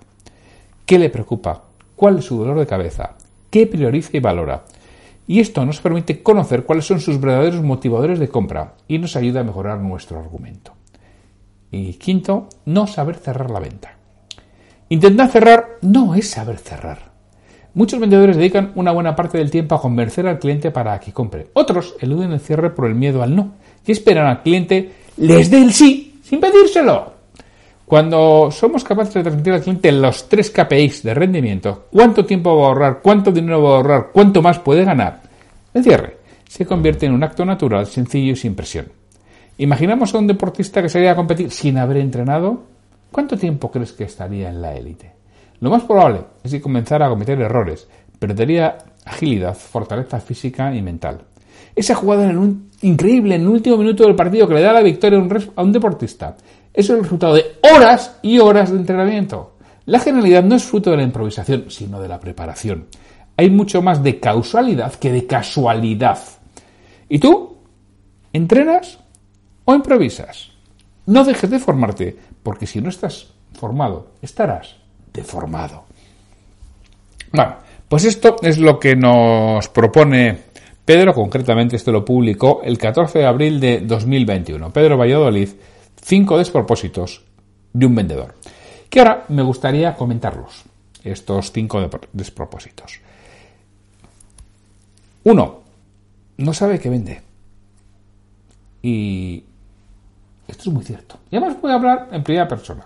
¿Qué 0.86 1.00
le 1.00 1.10
preocupa? 1.10 1.64
¿Cuál 1.96 2.20
es 2.20 2.26
su 2.26 2.38
dolor 2.38 2.60
de 2.60 2.68
cabeza? 2.68 3.16
¿Qué 3.50 3.68
prioriza 3.68 4.18
y 4.18 4.20
valora? 4.20 4.64
Y 5.28 5.40
esto 5.40 5.66
nos 5.66 5.80
permite 5.80 6.24
conocer 6.24 6.66
cuáles 6.66 6.86
son 6.86 7.00
sus 7.00 7.20
verdaderos 7.20 7.62
motivadores 7.62 8.20
de 8.20 8.28
compra 8.28 8.74
y 8.88 8.98
nos 8.98 9.16
ayuda 9.16 9.42
a 9.42 9.46
mejorar 9.46 9.80
nuestro 9.80 10.20
argumento. 10.20 10.74
Y 11.72 11.94
quinto, 11.94 12.50
no 12.66 12.88
saber 12.88 13.16
cerrar 13.16 13.50
la 13.50 13.60
venta. 13.60 13.96
Intentar 14.90 15.30
cerrar 15.30 15.78
no 15.82 16.16
es 16.16 16.30
saber 16.30 16.58
cerrar. 16.58 17.11
Muchos 17.74 18.00
vendedores 18.00 18.36
dedican 18.36 18.74
una 18.76 18.92
buena 18.92 19.16
parte 19.16 19.38
del 19.38 19.50
tiempo 19.50 19.76
a 19.76 19.82
convencer 19.82 20.28
al 20.28 20.40
cliente 20.40 20.72
para 20.72 21.00
que 21.00 21.14
compre. 21.14 21.48
Otros 21.54 21.96
eluden 22.02 22.34
el 22.34 22.42
cierre 22.42 22.70
por 22.70 22.86
el 22.86 22.96
miedo 22.96 23.24
al 23.24 23.34
no 23.34 23.54
y 23.86 23.94
esperan 23.94 24.28
al 24.28 24.44
cliente 24.44 24.92
les 25.18 25.50
dé 25.50 25.62
el 25.62 25.72
sí 25.72 26.20
sin 26.22 26.42
pedírselo. 26.42 27.14
Cuando 27.86 28.50
somos 28.52 28.84
capaces 28.84 29.14
de 29.14 29.24
transmitir 29.24 29.54
al 29.54 29.62
cliente 29.62 29.92
los 29.92 30.28
tres 30.28 30.50
KPIs 30.50 31.04
de 31.04 31.14
rendimiento, 31.14 31.88
cuánto 31.92 32.26
tiempo 32.26 32.56
va 32.56 32.64
a 32.64 32.68
ahorrar, 32.68 33.00
cuánto 33.02 33.32
dinero 33.32 33.62
va 33.62 33.70
a 33.70 33.76
ahorrar, 33.78 34.10
cuánto 34.14 34.42
más 34.42 34.60
puede 34.60 34.84
ganar, 34.84 35.22
el 35.74 35.84
cierre 35.84 36.18
se 36.48 36.66
convierte 36.66 37.06
en 37.06 37.14
un 37.14 37.24
acto 37.24 37.46
natural, 37.46 37.86
sencillo 37.88 38.34
y 38.34 38.36
sin 38.36 38.56
presión. 38.56 38.88
Imaginamos 39.58 40.14
a 40.14 40.18
un 40.18 40.28
deportista 40.28 40.82
que 40.82 40.90
salía 40.90 41.12
a 41.12 41.16
competir 41.16 41.52
sin 41.52 41.78
haber 41.78 41.98
entrenado. 41.98 42.64
¿Cuánto 43.12 43.38
tiempo 43.38 43.72
crees 43.72 43.94
que 43.94 44.06
estaría 44.06 44.50
en 44.50 44.62
la 44.62 44.76
élite? 44.76 45.21
Lo 45.62 45.70
más 45.70 45.84
probable 45.84 46.22
es 46.44 46.52
que 46.52 46.60
comenzara 46.60 47.06
a 47.06 47.10
cometer 47.10 47.40
errores, 47.40 47.88
perdería 48.18 48.80
agilidad, 49.06 49.56
fortaleza 49.56 50.20
física 50.20 50.74
y 50.74 50.82
mental. 50.82 51.22
Esa 51.76 51.94
jugada 51.94 52.30
en 52.30 52.40
un 52.40 52.72
increíble 52.82 53.36
en 53.36 53.42
el 53.42 53.48
último 53.48 53.78
minuto 53.78 54.04
del 54.04 54.16
partido 54.16 54.48
que 54.48 54.56
le 54.56 54.62
da 54.62 54.74
la 54.74 54.82
victoria 54.82 55.20
a 55.20 55.22
un, 55.22 55.52
a 55.56 55.62
un 55.62 55.72
deportista 55.72 56.36
es 56.74 56.90
el 56.90 57.04
resultado 57.04 57.36
de 57.36 57.46
horas 57.72 58.18
y 58.24 58.40
horas 58.40 58.72
de 58.72 58.78
entrenamiento. 58.78 59.58
La 59.86 60.00
genialidad 60.00 60.44
no 60.44 60.56
es 60.56 60.64
fruto 60.64 60.90
de 60.90 60.98
la 60.98 61.04
improvisación, 61.04 61.66
sino 61.70 62.02
de 62.02 62.08
la 62.08 62.20
preparación. 62.20 62.88
Hay 63.38 63.52
mucho 63.52 63.84
más 63.84 64.02
de 64.02 64.20
causalidad 64.20 64.96
que 64.96 65.12
de 65.12 65.28
casualidad. 65.28 66.18
¿Y 67.08 67.20
tú? 67.20 67.58
¿Entrenas 68.34 68.98
o 69.66 69.76
improvisas? 69.76 70.50
No 71.06 71.24
dejes 71.24 71.52
de 71.52 71.60
formarte, 71.60 72.18
porque 72.42 72.66
si 72.66 72.82
no 72.82 72.90
estás 72.90 73.28
formado, 73.54 74.14
estarás 74.24 74.81
deformado. 75.14 75.86
Bueno, 77.32 77.56
pues 77.88 78.06
esto 78.06 78.36
es 78.42 78.58
lo 78.58 78.80
que 78.80 78.96
nos 78.96 79.68
propone 79.70 80.52
Pedro, 80.86 81.14
concretamente 81.14 81.76
esto 81.76 81.92
lo 81.92 82.04
publicó 82.04 82.62
el 82.64 82.78
14 82.78 83.20
de 83.20 83.26
abril 83.26 83.60
de 83.60 83.82
2021. 83.82 84.72
Pedro 84.72 84.98
Valladolid 84.98 85.50
cinco 86.02 86.38
despropósitos 86.38 87.24
de 87.72 87.86
un 87.86 87.96
vendedor. 87.96 88.36
Que 88.90 89.00
ahora 89.00 89.26
me 89.30 89.44
gustaría 89.44 89.96
comentarlos, 89.96 90.64
estos 91.04 91.52
cinco 91.52 91.88
despropósitos. 92.12 93.00
Uno, 95.24 95.62
no 96.38 96.54
sabe 96.54 96.80
qué 96.80 96.90
vende. 96.90 97.22
Y 98.82 99.44
esto 100.48 100.64
es 100.70 100.74
muy 100.74 100.84
cierto. 100.84 101.20
Y 101.30 101.38
además 101.38 101.62
voy 101.62 101.72
a 101.72 101.76
hablar 101.76 102.10
en 102.12 102.24
primera 102.24 102.48
persona. 102.48 102.84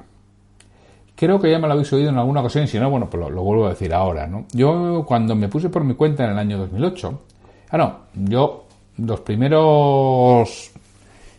Creo 1.16 1.40
que 1.40 1.50
ya 1.50 1.60
me 1.60 1.68
lo 1.68 1.74
habéis 1.74 1.92
oído 1.94 2.10
en 2.10 2.18
alguna 2.18 2.42
ocasión, 2.42 2.68
si 2.68 2.78
no, 2.78 2.90
bueno, 2.90 3.10
pues 3.10 3.30
lo, 3.32 3.42
vuelvo 3.42 3.68
a 3.68 3.70
decir 3.70 3.94
ahora, 3.94 4.28
¿no? 4.28 4.46
Yo, 4.52 5.04
cuando 5.08 5.36
me 5.36 5.48
puse 5.48 5.70
por 5.70 5.84
mi 5.84 5.94
cuenta 5.94 6.26
en 6.26 6.32
el 6.32 6.38
año 6.38 6.58
2008, 6.58 7.22
ah, 7.70 7.78
no, 7.78 8.00
yo, 8.16 8.66
los 8.98 9.22
primeros 9.22 10.72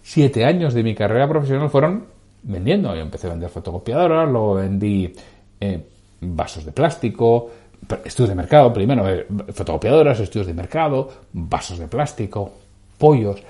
siete 0.02 0.45
años 0.45 0.73
de 0.73 0.83
mi 0.83 0.95
carrera 0.95 1.28
profesional 1.28 1.68
fueron 1.68 2.04
vendiendo. 2.42 2.95
Yo 2.95 3.02
empecé 3.02 3.26
a 3.26 3.30
vender 3.30 3.50
fotocopiadoras, 3.50 4.28
luego 4.30 4.54
vendí 4.54 5.12
eh, 5.61 5.85
vasos 6.21 6.64
de 6.64 6.73
plástico, 6.73 7.50
estudios 8.04 8.30
de 8.30 8.35
mercado, 8.35 8.73
primero 8.73 9.09
eh, 9.09 9.26
fotocopiadoras, 9.52 10.21
estudios 10.21 10.47
de 10.47 10.54
mercado, 10.54 11.11
vasos 11.33 11.78
de 11.78 11.88
plástico, 11.88 12.52
pollos, 12.99 13.42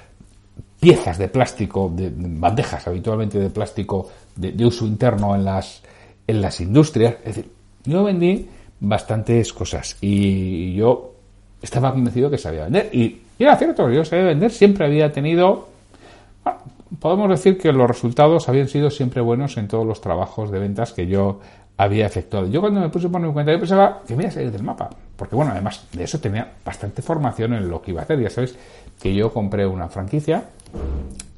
piezas 0.81 1.19
de 1.19 1.29
plástico, 1.29 1.91
de, 1.95 2.13
bandejas 2.15 2.87
habitualmente 2.87 3.39
de 3.39 3.51
plástico 3.51 4.09
de, 4.35 4.65
uso 4.65 4.87
interno 4.87 5.35
en 5.35 5.45
las, 5.45 5.83
en 6.27 6.41
las 6.41 6.61
industrias. 6.61 7.17
Es 7.25 7.37
decir, 7.37 7.51
yo 7.85 8.05
vendí 8.05 8.49
bastantes 8.81 9.53
cosas 9.53 9.97
y 10.01 10.75
yo 10.75 11.15
estaba 11.63 11.93
convencido 11.93 12.31
que 12.31 12.39
sabía 12.39 12.65
vender. 12.65 12.91
Y, 12.93 13.23
era 13.39 13.57
cierto, 13.57 13.91
yo 13.91 14.05
sabía 14.05 14.25
vender, 14.25 14.51
siempre 14.51 14.87
había 14.87 15.13
tenido 15.13 15.69
podemos 17.01 17.29
decir 17.29 17.59
que 17.59 17.73
los 17.73 17.89
resultados 17.89 18.49
habían 18.49 18.69
sido 18.69 18.91
siempre 18.91 19.21
buenos 19.21 19.57
en 19.57 19.69
todos 19.69 19.87
los 19.87 20.01
trabajos 20.01 20.51
de 20.51 20.59
ventas 20.59 20.93
que 20.93 21.07
yo 21.07 21.41
había 21.77 22.07
efectuado. 22.07 22.49
Yo 22.49 22.61
cuando 22.61 22.81
me 22.81 22.89
puse 22.89 23.09
por 23.09 23.21
mi 23.21 23.31
cuenta, 23.33 23.53
yo 23.53 23.59
pensaba 23.59 24.03
que 24.07 24.17
me 24.17 24.23
iba 24.23 24.31
a 24.31 24.33
salir 24.33 24.51
del 24.51 24.63
mapa, 24.63 24.89
porque 25.17 25.37
bueno, 25.37 25.53
además 25.53 25.87
de 25.93 26.05
eso 26.05 26.19
tenía 26.21 26.55
bastante 26.65 27.03
formación 27.03 27.55
en 27.55 27.69
lo 27.69 27.83
que 27.83 27.91
iba 27.91 28.01
a 28.01 28.05
hacer. 28.05 28.21
Ya 28.21 28.31
sabéis 28.31 28.57
que 29.01 29.15
yo 29.15 29.33
compré 29.33 29.67
una 29.67 29.89
franquicia 29.89 30.45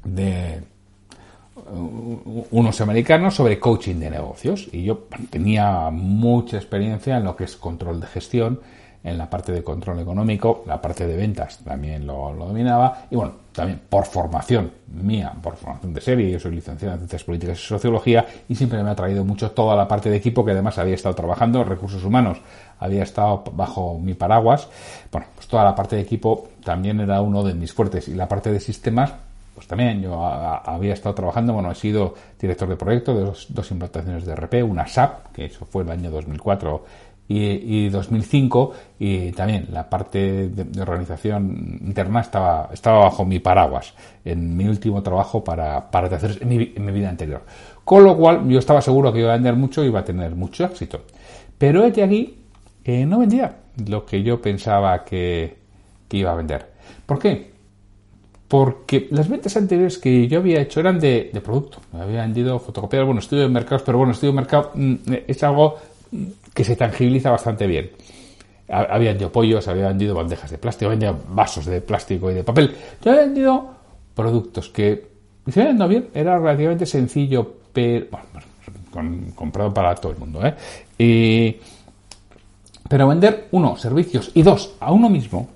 de 0.03 0.61
unos 2.51 2.81
americanos 2.81 3.35
sobre 3.35 3.59
coaching 3.59 3.95
de 3.95 4.09
negocios. 4.09 4.67
Y 4.71 4.83
yo 4.83 5.07
tenía 5.29 5.89
mucha 5.91 6.57
experiencia 6.57 7.17
en 7.17 7.23
lo 7.23 7.35
que 7.35 7.45
es 7.45 7.55
control 7.55 7.99
de 7.99 8.07
gestión, 8.07 8.59
en 9.03 9.17
la 9.17 9.29
parte 9.29 9.51
de 9.51 9.63
control 9.63 9.99
económico, 9.99 10.63
la 10.67 10.81
parte 10.81 11.07
de 11.07 11.15
ventas 11.15 11.59
también 11.59 12.05
lo, 12.05 12.33
dominaba. 12.35 13.05
Y 13.09 13.15
bueno, 13.15 13.33
también 13.53 13.79
por 13.87 14.05
formación 14.05 14.71
mía, 14.87 15.33
por 15.41 15.55
formación 15.55 15.93
de 15.93 16.01
serie, 16.01 16.31
yo 16.31 16.39
soy 16.39 16.55
licenciado 16.55 16.95
en 16.95 16.99
Ciencias 16.99 17.23
Políticas 17.23 17.59
y 17.59 17.61
Sociología 17.61 18.25
y 18.49 18.55
siempre 18.55 18.83
me 18.83 18.89
ha 18.89 18.95
traído 18.95 19.23
mucho 19.23 19.51
toda 19.51 19.75
la 19.75 19.87
parte 19.87 20.09
de 20.09 20.17
equipo 20.17 20.43
que 20.43 20.51
además 20.51 20.77
había 20.77 20.95
estado 20.95 21.15
trabajando, 21.15 21.63
recursos 21.63 22.03
humanos, 22.03 22.39
había 22.79 23.03
estado 23.03 23.43
bajo 23.53 23.97
mi 23.99 24.15
paraguas, 24.15 24.67
bueno, 25.11 25.27
pues 25.33 25.47
toda 25.47 25.63
la 25.63 25.75
parte 25.75 25.95
de 25.95 26.01
equipo 26.01 26.49
también 26.63 26.99
era 26.99 27.21
uno 27.21 27.43
de 27.43 27.53
mis 27.53 27.71
fuertes. 27.71 28.09
Y 28.09 28.15
la 28.15 28.27
parte 28.27 28.51
de 28.51 28.59
sistemas 28.59 29.13
pues 29.59 29.67
también 29.67 30.01
yo 30.01 30.25
había 30.25 30.93
estado 30.93 31.13
trabajando, 31.13 31.51
bueno, 31.51 31.69
he 31.69 31.75
sido 31.75 32.13
director 32.39 32.69
de 32.69 32.77
proyecto 32.77 33.13
de 33.13 33.25
dos, 33.25 33.71
implantaciones 33.71 34.25
de 34.25 34.33
RP, 34.33 34.63
una 34.63 34.87
SAP, 34.87 35.33
que 35.33 35.43
eso 35.47 35.65
fue 35.65 35.83
el 35.83 35.91
año 35.91 36.09
2004 36.11 36.85
y, 37.27 37.89
2005 37.89 38.71
y 38.99 39.33
también 39.33 39.67
la 39.69 39.89
parte 39.89 40.47
de, 40.47 40.81
organización 40.81 41.77
interna 41.81 42.21
estaba, 42.21 42.69
estaba 42.71 42.99
bajo 42.99 43.25
mi 43.25 43.39
paraguas 43.39 43.93
en 44.23 44.55
mi 44.55 44.65
último 44.65 45.03
trabajo 45.03 45.43
para, 45.43 45.91
para 45.91 46.07
hacer 46.07 46.37
en 46.39 46.47
mi, 46.47 46.91
vida 46.93 47.09
anterior. 47.09 47.41
Con 47.83 48.05
lo 48.05 48.15
cual 48.15 48.47
yo 48.47 48.59
estaba 48.59 48.81
seguro 48.81 49.11
que 49.11 49.19
iba 49.19 49.31
a 49.31 49.35
vender 49.35 49.57
mucho 49.57 49.83
y 49.83 49.87
iba 49.87 49.99
a 49.99 50.05
tener 50.05 50.35
mucho 50.35 50.63
éxito. 50.63 51.01
Pero 51.57 51.83
este 51.83 52.01
aquí 52.01 52.37
no 52.85 53.19
vendía 53.19 53.57
lo 53.85 54.05
que 54.05 54.23
yo 54.23 54.41
pensaba 54.41 55.03
que 55.03 55.57
iba 56.11 56.31
a 56.31 56.35
vender. 56.35 56.65
¿Por 57.05 57.19
qué? 57.19 57.58
Porque 58.49 59.07
las 59.11 59.29
ventas 59.29 59.55
anteriores 59.55 59.99
que 59.99 60.27
yo 60.27 60.39
había 60.39 60.59
hecho 60.59 60.79
eran 60.79 60.99
de, 60.99 61.31
producto. 61.43 61.79
Me 61.93 62.01
había 62.01 62.21
vendido 62.21 62.59
fotocopiar, 62.59 63.05
bueno, 63.05 63.19
estudio 63.19 63.43
de 63.43 63.49
mercados, 63.49 63.83
pero 63.83 63.99
bueno, 63.99 64.11
estudio 64.11 64.31
de 64.33 64.35
mercado 64.37 64.71
mm, 64.73 64.95
es 65.27 65.43
algo 65.43 65.77
que 66.53 66.63
se 66.63 66.75
tangibiliza 66.75 67.29
bastante 67.29 67.67
bien. 67.67 67.91
Había 68.67 69.11
vendido 69.11 69.31
pollos, 69.31 69.67
había 69.67 69.87
vendido 69.87 70.15
bandejas 70.15 70.49
de 70.49 70.57
plástico, 70.57 70.91
había 70.91 71.11
vendido 71.11 71.33
vasos 71.33 71.65
de 71.65 71.79
plástico 71.81 72.29
y 72.31 72.33
de 72.33 72.43
papel. 72.43 72.75
Yo 73.03 73.11
había 73.11 73.23
vendido 73.23 73.69
productos 74.15 74.69
que 74.69 75.09
se 75.47 75.59
vendiendo 75.59 75.87
bien, 75.87 76.09
era 76.13 76.37
relativamente 76.37 76.85
sencillo, 76.85 77.55
pero 77.71 78.07
bueno, 78.91 79.33
comprado 79.35 79.73
para 79.73 79.95
todo 79.95 80.11
el 80.11 80.17
mundo. 80.17 80.41
¿eh? 80.43 81.59
pero 82.87 83.07
vender, 83.07 83.47
uno, 83.51 83.77
servicios 83.77 84.31
y 84.33 84.41
dos, 84.41 84.73
a 84.79 84.91
uno 84.91 85.09
mismo, 85.09 85.47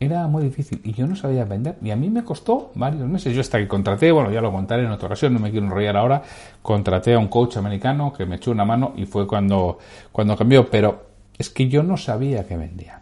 era 0.00 0.28
muy 0.28 0.44
difícil 0.44 0.80
y 0.84 0.92
yo 0.92 1.06
no 1.06 1.16
sabía 1.16 1.44
vender 1.44 1.76
y 1.82 1.90
a 1.90 1.96
mí 1.96 2.08
me 2.08 2.22
costó 2.22 2.70
varios 2.74 3.08
meses. 3.08 3.34
Yo 3.34 3.40
hasta 3.40 3.58
que 3.58 3.66
contraté, 3.66 4.12
bueno, 4.12 4.30
ya 4.30 4.40
lo 4.40 4.52
contaré 4.52 4.84
en 4.84 4.90
otra 4.90 5.06
ocasión, 5.06 5.34
no 5.34 5.40
me 5.40 5.50
quiero 5.50 5.66
enrollar 5.66 5.96
ahora, 5.96 6.22
contraté 6.62 7.14
a 7.14 7.18
un 7.18 7.28
coach 7.28 7.56
americano 7.56 8.12
que 8.12 8.24
me 8.24 8.36
echó 8.36 8.52
una 8.52 8.64
mano 8.64 8.92
y 8.96 9.06
fue 9.06 9.26
cuando, 9.26 9.78
cuando 10.12 10.36
cambió, 10.36 10.70
pero 10.70 11.06
es 11.36 11.50
que 11.50 11.68
yo 11.68 11.82
no 11.82 11.96
sabía 11.96 12.46
que 12.46 12.56
vendía. 12.56 13.00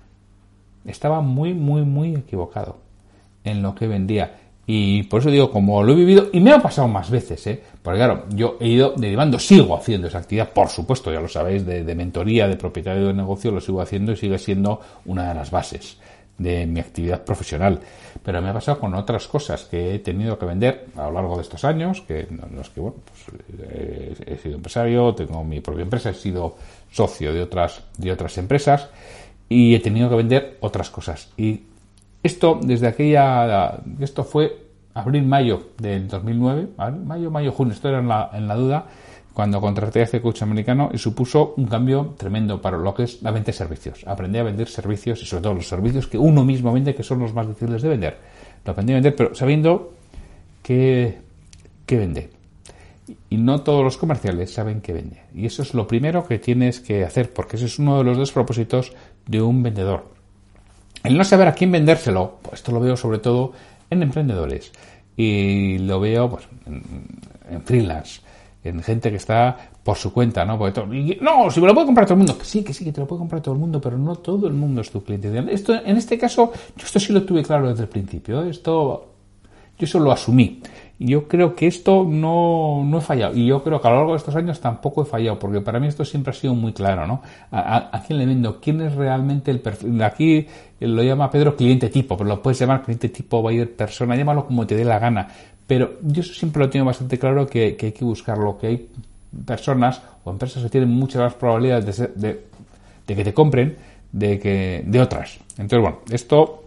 Estaba 0.87 1.21
muy, 1.21 1.53
muy, 1.53 1.83
muy 1.83 2.15
equivocado 2.15 2.79
en 3.45 3.63
lo 3.63 3.75
que 3.75 3.89
vendía. 3.89 4.39
Y 4.69 5.05
por 5.05 5.21
eso 5.21 5.31
digo, 5.31 5.51
como 5.51 5.83
lo 5.83 5.93
he 5.93 5.97
vivido, 5.97 6.29
y 6.33 6.41
me 6.41 6.53
ha 6.53 6.61
pasado 6.61 6.89
más 6.89 7.09
veces, 7.09 7.47
¿eh? 7.47 7.63
Porque 7.83 7.99
claro, 7.99 8.25
yo 8.31 8.57
he 8.61 8.67
ido 8.67 8.95
derivando, 8.97 9.39
sigo 9.39 9.77
haciendo 9.77 10.09
esa 10.09 10.19
actividad, 10.19 10.51
por 10.51 10.69
supuesto, 10.69 11.13
ya 11.13 11.21
lo 11.21 11.29
sabéis, 11.29 11.65
de, 11.65 11.85
de 11.85 11.95
mentoría, 11.95 12.49
de 12.49 12.57
propietario 12.57 13.07
de 13.07 13.15
negocio, 13.15 13.53
lo 13.53 13.61
sigo 13.61 13.81
haciendo 13.81 14.11
y 14.11 14.17
sigue 14.17 14.39
siendo 14.39 14.81
una 15.05 15.29
de 15.29 15.35
las 15.35 15.53
bases 15.53 15.99
de 16.39 16.67
mi 16.67 16.81
actividad 16.81 17.25
profesional. 17.25 17.81
Pero 18.23 18.43
me 18.43 18.49
ha 18.49 18.53
pasado 18.53 18.79
con 18.79 18.95
otras 18.95 19.27
cosas 19.27 19.65
que 19.65 19.95
he 19.95 19.99
tenido 20.01 20.39
que 20.39 20.47
vender 20.47 20.87
a 20.97 21.05
lo 21.05 21.13
largo 21.13 21.37
de 21.37 21.43
estos 21.43 21.65
años, 21.65 22.03
que 22.03 22.27
los 22.55 22.71
que 22.71 22.81
bueno, 22.81 22.97
pues, 23.05 23.41
he, 24.27 24.37
sido 24.39 24.57
empresario, 24.57 25.15
tengo 25.15 25.45
mi 25.45 25.61
propia 25.61 25.83
empresa, 25.83 26.11
he 26.11 26.15
sido 26.15 26.57
socio 26.91 27.33
de 27.33 27.43
otras, 27.43 27.83
de 27.99 28.13
otras 28.13 28.37
empresas 28.39 28.89
y 29.49 29.75
he 29.75 29.81
tenido 29.81 30.09
que 30.09 30.17
vender 30.17 30.59
otras 30.61 30.91
cosas. 30.91 31.31
Y 31.37 31.63
esto, 32.23 32.59
desde 32.63 32.89
aquella, 32.89 33.79
esto 34.01 34.25
fue 34.25 34.67
abril-mayo 34.95 35.71
del 35.79 36.09
2009, 36.09 36.69
mayo, 37.05 37.31
mayo, 37.31 37.53
junio, 37.53 37.75
esto 37.75 37.89
era 37.89 37.99
en 37.99 38.09
la, 38.09 38.31
en 38.33 38.49
la 38.49 38.55
duda, 38.57 38.87
cuando 39.37 39.61
contraté 39.61 40.01
a 40.01 40.05
este 40.05 40.23
coach 40.23 40.41
americano 40.41 40.89
y 40.95 40.97
supuso 40.97 41.53
un 41.59 41.67
cambio 41.67 42.15
tremendo 42.17 42.59
para 42.63 42.79
lo 42.79 42.95
que 42.95 43.03
es 43.03 43.21
la 43.21 43.33
venta 43.33 43.49
de 43.49 43.53
servicios. 43.53 44.03
Aprendí 44.07 44.39
a 44.39 44.43
vender 44.43 44.67
servicios 44.67 45.21
y 45.21 45.27
sobre 45.27 45.43
todo 45.43 45.53
los 45.53 45.69
servicios 45.69 46.07
que 46.07 46.17
uno 46.17 46.43
mismo 46.43 46.73
vende, 46.73 46.95
que 46.95 47.03
son 47.03 47.19
los 47.19 47.35
más 47.35 47.47
difíciles 47.47 47.83
de 47.83 47.89
vender. 47.91 48.17
Lo 48.65 48.73
aprendí 48.73 48.95
a 48.95 48.97
vender, 48.97 49.15
pero 49.15 49.35
sabiendo 49.35 49.93
qué, 50.63 51.19
qué 51.85 51.99
vende. 51.99 52.31
Y 53.29 53.37
no 53.37 53.61
todos 53.61 53.85
los 53.85 53.99
comerciales 53.99 54.55
saben 54.55 54.81
qué 54.81 54.95
vende. 54.95 55.21
Y 55.35 55.45
eso 55.45 55.61
es 55.61 55.75
lo 55.75 55.87
primero 55.87 56.27
que 56.27 56.39
tienes 56.39 56.81
que 56.81 57.05
hacer, 57.05 57.31
porque 57.31 57.57
ese 57.57 57.67
es 57.67 57.79
uno 57.79 57.99
de 57.99 58.05
los 58.05 58.17
dos 58.17 58.33
propósitos 58.33 58.95
de 59.27 59.43
un 59.43 59.63
vendedor. 59.63 60.07
El 61.05 61.19
no 61.19 61.25
saber 61.25 61.49
a 61.49 61.53
quién 61.53 61.71
vendérselo, 61.71 62.39
pues 62.41 62.55
esto 62.55 62.73
lo 62.73 62.81
veo 62.81 62.97
sobre 62.97 63.19
todo 63.19 63.53
en 63.91 64.03
emprendedores. 64.03 64.73
Y 65.15 65.77
lo 65.81 66.01
veo 66.01 66.31
pues, 66.31 66.49
en, 66.65 66.83
en 67.51 67.61
freelance 67.61 68.25
en 68.65 68.83
gente 68.83 69.11
que 69.11 69.17
está 69.17 69.57
por 69.83 69.97
su 69.97 70.13
cuenta, 70.13 70.45
¿no? 70.45 70.59
no, 70.59 71.51
si 71.51 71.61
me 71.61 71.67
lo 71.67 71.75
puede 71.75 71.87
comprar 71.87 72.07
todo 72.07 72.15
el 72.15 72.19
mundo, 72.19 72.37
que 72.37 72.45
sí, 72.45 72.65
que 72.65 72.73
sí, 72.73 72.85
que 72.85 72.93
te 72.93 73.01
lo 73.01 73.07
puede 73.07 73.21
comprar 73.21 73.41
todo 73.41 73.55
el 73.55 73.61
mundo, 73.61 73.81
pero 73.81 73.97
no 73.97 74.17
todo 74.17 74.49
el 74.49 74.55
mundo 74.55 74.81
es 74.81 74.91
tu 74.91 75.03
cliente. 75.05 75.45
Esto, 75.53 75.75
en 75.75 75.97
este 75.97 76.19
caso, 76.19 76.53
yo 76.77 76.85
esto 76.85 76.99
sí 76.99 77.13
lo 77.13 77.23
tuve 77.25 77.43
claro 77.43 77.69
desde 77.69 77.85
el 77.85 77.89
principio. 77.89 78.43
¿eh? 78.43 78.51
Esto, 78.51 79.07
yo 79.79 79.85
eso 79.85 80.01
lo 80.01 80.11
asumí. 80.11 80.61
Yo 80.99 81.29
creo 81.29 81.55
que 81.55 81.67
esto 81.67 82.05
no, 82.09 82.83
no 82.85 82.99
he 82.99 83.01
fallado. 83.03 83.37
Y 83.37 83.47
yo 83.47 83.63
creo 83.63 83.81
que 83.81 83.87
a 83.87 83.91
lo 83.91 83.97
largo 83.99 84.13
de 84.13 84.19
estos 84.19 84.35
años 84.35 84.61
tampoco 84.61 85.03
he 85.03 85.05
fallado, 85.05 85.39
porque 85.39 85.61
para 85.61 85.79
mí 85.79 85.87
esto 85.87 86.05
siempre 86.05 86.31
ha 86.31 86.35
sido 86.35 86.55
muy 86.55 86.73
claro, 86.73 87.07
¿no? 87.07 87.21
¿A, 87.51 88.03
quién 88.07 88.19
le 88.19 88.25
vendo? 88.25 88.61
¿Quién 88.61 88.81
es 88.81 88.95
realmente 88.95 89.51
el 89.51 89.61
perfil? 89.61 90.03
Aquí 90.03 90.47
lo 90.81 91.03
llama 91.03 91.31
Pedro 91.31 91.55
cliente 91.55 91.91
tipo, 91.91 92.17
pero 92.17 92.29
lo 92.29 92.43
puedes 92.43 92.59
llamar 92.59 92.83
cliente 92.83 93.11
tipo, 93.11 93.43
buyer 93.43 93.77
persona, 93.77 94.17
llámalo 94.17 94.47
como 94.47 94.67
te 94.67 94.75
dé 94.75 94.85
la 94.85 94.99
gana. 94.99 95.29
Pero 95.67 95.95
yo 96.03 96.23
siempre 96.23 96.63
lo 96.63 96.71
tengo 96.71 96.87
bastante 96.87 97.19
claro 97.19 97.47
que, 97.47 97.77
hay 97.81 97.93
que 97.93 98.05
buscarlo, 98.05 98.57
que 98.59 98.67
hay 98.67 98.89
personas 99.45 100.01
o 100.25 100.31
empresas 100.31 100.63
que 100.63 100.71
tienen 100.71 100.91
muchas 100.91 101.23
más 101.23 101.35
probabilidades 101.35 101.99
de, 102.15 102.45
que 103.07 103.25
te 103.25 103.35
compren 103.35 103.77
de 104.13 104.39
que 104.39 104.85
de 104.87 105.01
otras. 105.01 105.39
Entonces, 105.59 105.81
bueno, 105.81 105.99
esto 106.11 106.63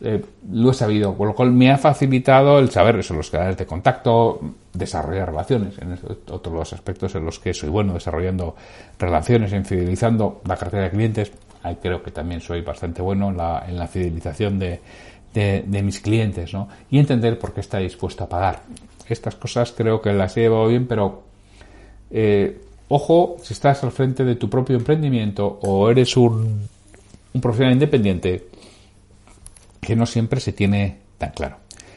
eh, 0.00 0.22
lo 0.52 0.70
he 0.70 0.74
sabido, 0.74 1.16
con 1.16 1.28
lo 1.28 1.34
cual 1.34 1.50
me 1.50 1.72
ha 1.72 1.76
facilitado 1.76 2.58
el 2.60 2.70
saber 2.70 3.00
eso, 3.00 3.14
los 3.14 3.30
canales 3.30 3.56
de 3.56 3.66
contacto, 3.66 4.40
desarrollar 4.72 5.28
relaciones, 5.28 5.76
en 5.78 5.98
otros 6.30 6.54
los 6.54 6.72
aspectos 6.72 7.14
en 7.16 7.24
los 7.24 7.40
que 7.40 7.52
soy 7.52 7.68
bueno 7.68 7.94
desarrollando 7.94 8.54
relaciones, 8.98 9.52
en 9.52 9.64
fidelizando 9.64 10.40
la 10.46 10.56
cartera 10.56 10.84
de 10.84 10.90
clientes. 10.90 11.32
Ahí 11.62 11.76
creo 11.82 12.02
que 12.02 12.12
también 12.12 12.40
soy 12.40 12.62
bastante 12.62 13.02
bueno 13.02 13.28
en 13.28 13.36
la, 13.36 13.64
en 13.68 13.76
la 13.76 13.86
fidelización 13.86 14.58
de, 14.58 14.80
de, 15.34 15.82
mis 15.82 16.00
clientes, 16.00 16.52
¿no? 16.52 16.68
Y 16.90 16.98
entender 16.98 17.38
por 17.38 17.52
qué 17.52 17.60
está 17.60 17.78
dispuesto 17.78 18.24
a 18.24 18.28
pagar. 18.28 18.62
Estas 19.08 19.34
cosas 19.34 19.72
creo 19.72 20.00
que 20.00 20.12
las 20.12 20.36
he 20.36 20.42
llevado 20.42 20.68
bien, 20.68 20.86
pero 20.86 21.22
eh, 22.10 22.60
ojo 22.88 23.36
si 23.42 23.54
estás 23.54 23.82
al 23.84 23.92
frente 23.92 24.24
de 24.24 24.36
tu 24.36 24.48
propio 24.48 24.76
emprendimiento 24.76 25.58
o 25.62 25.90
eres 25.90 26.16
un, 26.16 26.68
un 27.32 27.40
profesional 27.40 27.74
independiente 27.74 28.48
que 29.80 29.96
no 29.96 30.06
siempre 30.06 30.40
se 30.40 30.52
tiene 30.52 30.98
tan 31.18 31.30
claro. 31.30 31.56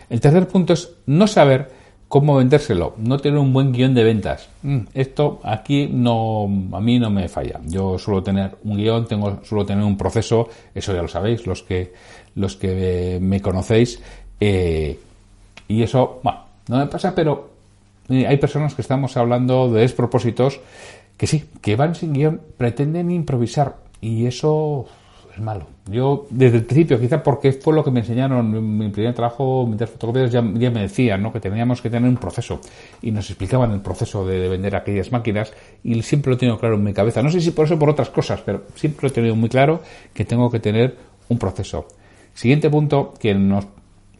El 0.10 0.20
tercer 0.20 0.48
punto 0.48 0.74
es 0.74 0.90
no 1.06 1.28
saber 1.28 1.84
cómo 2.14 2.36
vendérselo, 2.36 2.94
no 2.98 3.18
tener 3.18 3.40
un 3.40 3.52
buen 3.54 3.72
guion 3.72 3.96
de 3.96 4.04
ventas. 4.04 4.48
Mm, 4.62 4.82
esto 4.94 5.40
aquí 5.44 5.88
no, 5.92 6.44
a 6.72 6.80
mí 6.80 7.00
no 7.00 7.10
me 7.10 7.28
falla. 7.28 7.60
Yo 7.66 7.98
suelo 7.98 8.22
tener 8.22 8.56
un 8.64 8.78
guion, 8.78 9.08
tengo, 9.08 9.40
suelo 9.44 9.66
tener 9.66 9.84
un 9.84 9.98
proceso, 9.98 10.48
eso 10.76 10.94
ya 10.94 11.02
lo 11.02 11.08
sabéis, 11.08 11.48
los 11.48 11.64
que, 11.64 11.92
los 12.36 12.56
que 12.56 13.20
me 13.22 13.42
conocéis, 13.42 14.02
eh, 14.40 15.00
y 15.68 15.84
eso, 15.84 16.20
bueno, 16.24 16.40
no 16.68 16.78
me 16.78 16.88
pasa, 16.88 17.14
pero 17.16 17.50
eh, 18.10 18.28
hay 18.28 18.38
personas 18.38 18.76
que 18.76 18.82
estamos 18.82 19.16
hablando 19.18 19.72
de 19.72 19.82
despropósitos 19.82 20.60
que 21.18 21.28
sí, 21.28 21.46
que 21.62 21.76
van 21.76 21.96
sin 21.96 22.14
guion, 22.14 22.42
pretenden 22.58 23.12
improvisar, 23.12 23.78
y 24.02 24.26
eso 24.26 24.86
es 25.34 25.42
malo. 25.42 25.66
Yo, 25.86 26.28
desde 26.30 26.58
el 26.58 26.66
principio, 26.66 27.00
quizá 27.00 27.22
porque 27.22 27.52
fue 27.54 27.74
lo 27.74 27.84
que 27.84 27.92
me 27.92 28.02
enseñaron 28.02 28.56
en 28.56 28.78
mi 28.78 28.90
primer 28.90 29.14
trabajo, 29.14 29.66
mientras 29.66 29.90
fotocopias, 29.90 30.32
ya, 30.32 30.42
me 30.42 30.82
decían 30.82 31.22
¿no? 31.22 31.34
que 31.34 31.40
teníamos 31.40 31.82
que 31.82 31.90
tener 31.90 32.08
un 32.08 32.18
proceso 32.18 32.62
y 33.02 33.12
nos 33.12 33.30
explicaban 33.30 33.72
el 33.72 33.82
proceso 33.82 34.26
de, 34.26 34.48
vender 34.48 34.76
aquellas 34.76 35.12
máquinas 35.12 35.52
y 35.84 36.02
siempre 36.02 36.32
lo 36.32 36.36
he 36.36 36.40
tenido 36.40 36.58
claro 36.58 36.76
en 36.76 36.84
mi 36.84 36.94
cabeza. 36.94 37.22
No 37.22 37.30
sé 37.30 37.42
si 37.42 37.52
por 37.52 37.66
eso 37.66 37.76
o 37.76 37.80
por 37.80 37.90
otras 37.90 38.10
cosas, 38.10 38.42
pero 38.46 38.64
siempre 38.76 39.04
lo 39.04 39.08
he 39.10 39.12
tenido 39.12 39.36
muy 39.36 39.50
claro 39.50 39.82
que 40.14 40.26
tengo 40.26 40.50
que 40.50 40.60
tener 40.60 40.96
un 41.30 41.38
proceso. 41.38 41.88
Siguiente 42.34 42.70
punto 42.70 43.14
que 43.20 43.34
nos 43.34 43.66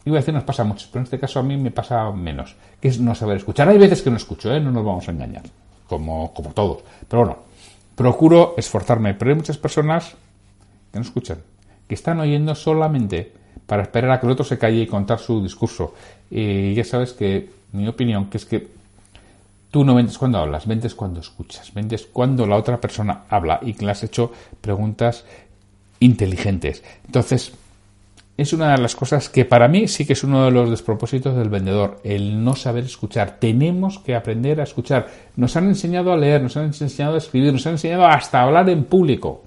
iba 0.04 0.16
a 0.16 0.20
decir 0.20 0.34
nos 0.34 0.44
pasa 0.44 0.64
mucho, 0.64 0.86
pero 0.90 1.00
en 1.00 1.04
este 1.04 1.18
caso 1.18 1.40
a 1.40 1.42
mí 1.42 1.56
me 1.56 1.70
pasa 1.70 2.10
menos, 2.12 2.56
que 2.80 2.88
es 2.88 3.00
no 3.00 3.14
saber 3.14 3.38
escuchar. 3.38 3.68
Hay 3.68 3.78
veces 3.78 4.02
que 4.02 4.10
no 4.10 4.16
escucho, 4.16 4.52
¿eh? 4.54 4.60
no 4.60 4.70
nos 4.70 4.84
vamos 4.84 5.08
a 5.08 5.12
engañar, 5.12 5.42
como, 5.88 6.32
como 6.34 6.50
todos. 6.50 6.84
Pero 7.08 7.24
bueno, 7.24 7.38
procuro 7.94 8.54
esforzarme, 8.56 9.14
pero 9.14 9.30
hay 9.30 9.36
muchas 9.36 9.58
personas 9.58 10.14
que 10.92 10.98
no 10.98 11.04
escuchan 11.04 11.38
que 11.88 11.94
están 11.94 12.20
oyendo 12.20 12.54
solamente 12.54 13.32
para 13.66 13.82
esperar 13.82 14.10
a 14.12 14.20
que 14.20 14.26
el 14.26 14.32
otro 14.32 14.44
se 14.44 14.58
calle 14.58 14.82
y 14.82 14.86
contar 14.86 15.18
su 15.18 15.42
discurso. 15.42 15.94
Y 16.30 16.74
ya 16.74 16.84
sabes 16.84 17.12
que 17.12 17.50
mi 17.72 17.86
opinión 17.88 18.30
que 18.30 18.38
es 18.38 18.44
que 18.44 18.68
tú 19.70 19.84
no 19.84 19.94
vendes 19.94 20.18
cuando 20.18 20.38
hablas, 20.38 20.66
vendes 20.66 20.94
cuando 20.94 21.20
escuchas, 21.20 21.72
vendes 21.74 22.06
cuando 22.06 22.46
la 22.46 22.56
otra 22.56 22.80
persona 22.80 23.24
habla 23.28 23.60
y 23.62 23.74
que 23.74 23.84
le 23.84 23.90
has 23.90 24.02
hecho 24.02 24.32
preguntas 24.60 25.24
inteligentes. 26.00 26.82
Entonces, 27.06 27.52
es 28.36 28.52
una 28.52 28.72
de 28.72 28.82
las 28.82 28.96
cosas 28.96 29.28
que 29.28 29.44
para 29.44 29.68
mí 29.68 29.86
sí 29.86 30.04
que 30.04 30.14
es 30.14 30.24
uno 30.24 30.44
de 30.44 30.50
los 30.50 30.68
despropósitos 30.68 31.36
del 31.36 31.48
vendedor, 31.48 32.00
el 32.02 32.42
no 32.42 32.56
saber 32.56 32.84
escuchar. 32.84 33.36
Tenemos 33.38 34.00
que 34.00 34.16
aprender 34.16 34.60
a 34.60 34.64
escuchar. 34.64 35.06
Nos 35.36 35.56
han 35.56 35.68
enseñado 35.68 36.12
a 36.12 36.16
leer, 36.16 36.42
nos 36.42 36.56
han 36.56 36.64
enseñado 36.64 37.14
a 37.14 37.18
escribir, 37.18 37.52
nos 37.52 37.66
han 37.66 37.74
enseñado 37.74 38.06
hasta 38.06 38.40
a 38.40 38.44
hablar 38.44 38.68
en 38.70 38.84
público. 38.84 39.42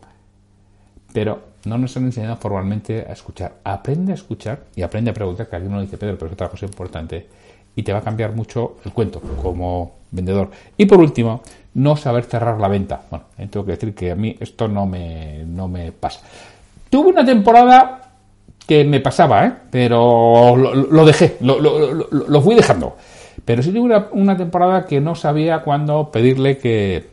Pero 1.12 1.41
no 1.65 1.78
nos 1.78 1.97
han 1.97 2.06
enseñado 2.06 2.38
formalmente 2.38 3.06
a 3.08 3.12
escuchar. 3.12 3.56
Aprende 3.63 4.13
a 4.13 4.15
escuchar 4.15 4.60
y 4.73 4.84
aprende 4.84 5.12
a 5.12 5.13
preguntar, 5.13 5.50
que 5.50 5.56
alguien 5.58 5.73
no 5.73 5.82
dice, 5.82 5.97
Pedro, 5.97 6.15
pero 6.15 6.28
es 6.28 6.34
otra 6.34 6.47
cosa 6.47 6.65
importante. 6.65 7.28
Y 7.76 7.84
te 7.84 7.91
va 7.91 8.00
a 8.00 8.04
cambiar 8.04 8.34
mucho 8.34 8.78
el 8.86 8.93
cuento 8.93 9.19
como 9.19 9.97
vendedor. 10.12 10.50
Y 10.78 10.86
por 10.86 11.00
último, 11.00 11.41
no 11.73 11.97
saber 11.97 12.23
cerrar 12.23 12.58
la 12.60 12.69
venta. 12.69 13.02
Bueno, 13.10 13.26
tengo 13.36 13.65
que 13.65 13.73
decir 13.73 13.93
que 13.93 14.12
a 14.12 14.15
mí 14.15 14.36
esto 14.39 14.69
no 14.69 14.86
me, 14.86 15.43
no 15.45 15.67
me 15.67 15.91
pasa. 15.91 16.21
Tuve 16.89 17.10
una 17.10 17.26
temporada 17.26 18.07
que 18.67 18.84
me 18.84 18.99
pasaba, 18.99 19.45
¿eh? 19.45 19.53
pero 19.71 20.56
lo, 20.56 21.06
dejé, 21.06 21.38
lo, 21.39 21.60
lo, 21.60 22.41
fui 22.41 22.53
dejando. 22.53 22.97
Pero 23.45 23.63
sí 23.63 23.69
tuve 23.69 23.80
una, 23.80 24.08
una 24.12 24.36
temporada 24.36 24.86
que 24.86 24.99
no 24.99 25.15
sabía 25.15 25.60
cuándo 25.60 26.12
pedirle 26.12 26.58
que 26.58 27.06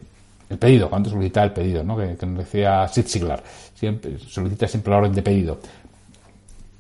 el 0.50 0.58
pedido, 0.58 0.90
cuando 0.90 1.10
solicita 1.10 1.44
el 1.44 1.52
pedido, 1.52 1.84
¿no? 1.84 1.96
que, 1.96 2.26
nos 2.26 2.38
decía 2.38 2.88
Sid 2.88 3.06
Siglar, 3.06 3.42
siempre, 3.74 4.18
solicita 4.18 4.66
siempre 4.66 4.90
la 4.90 4.98
orden 4.98 5.14
de 5.14 5.22
pedido. 5.22 5.58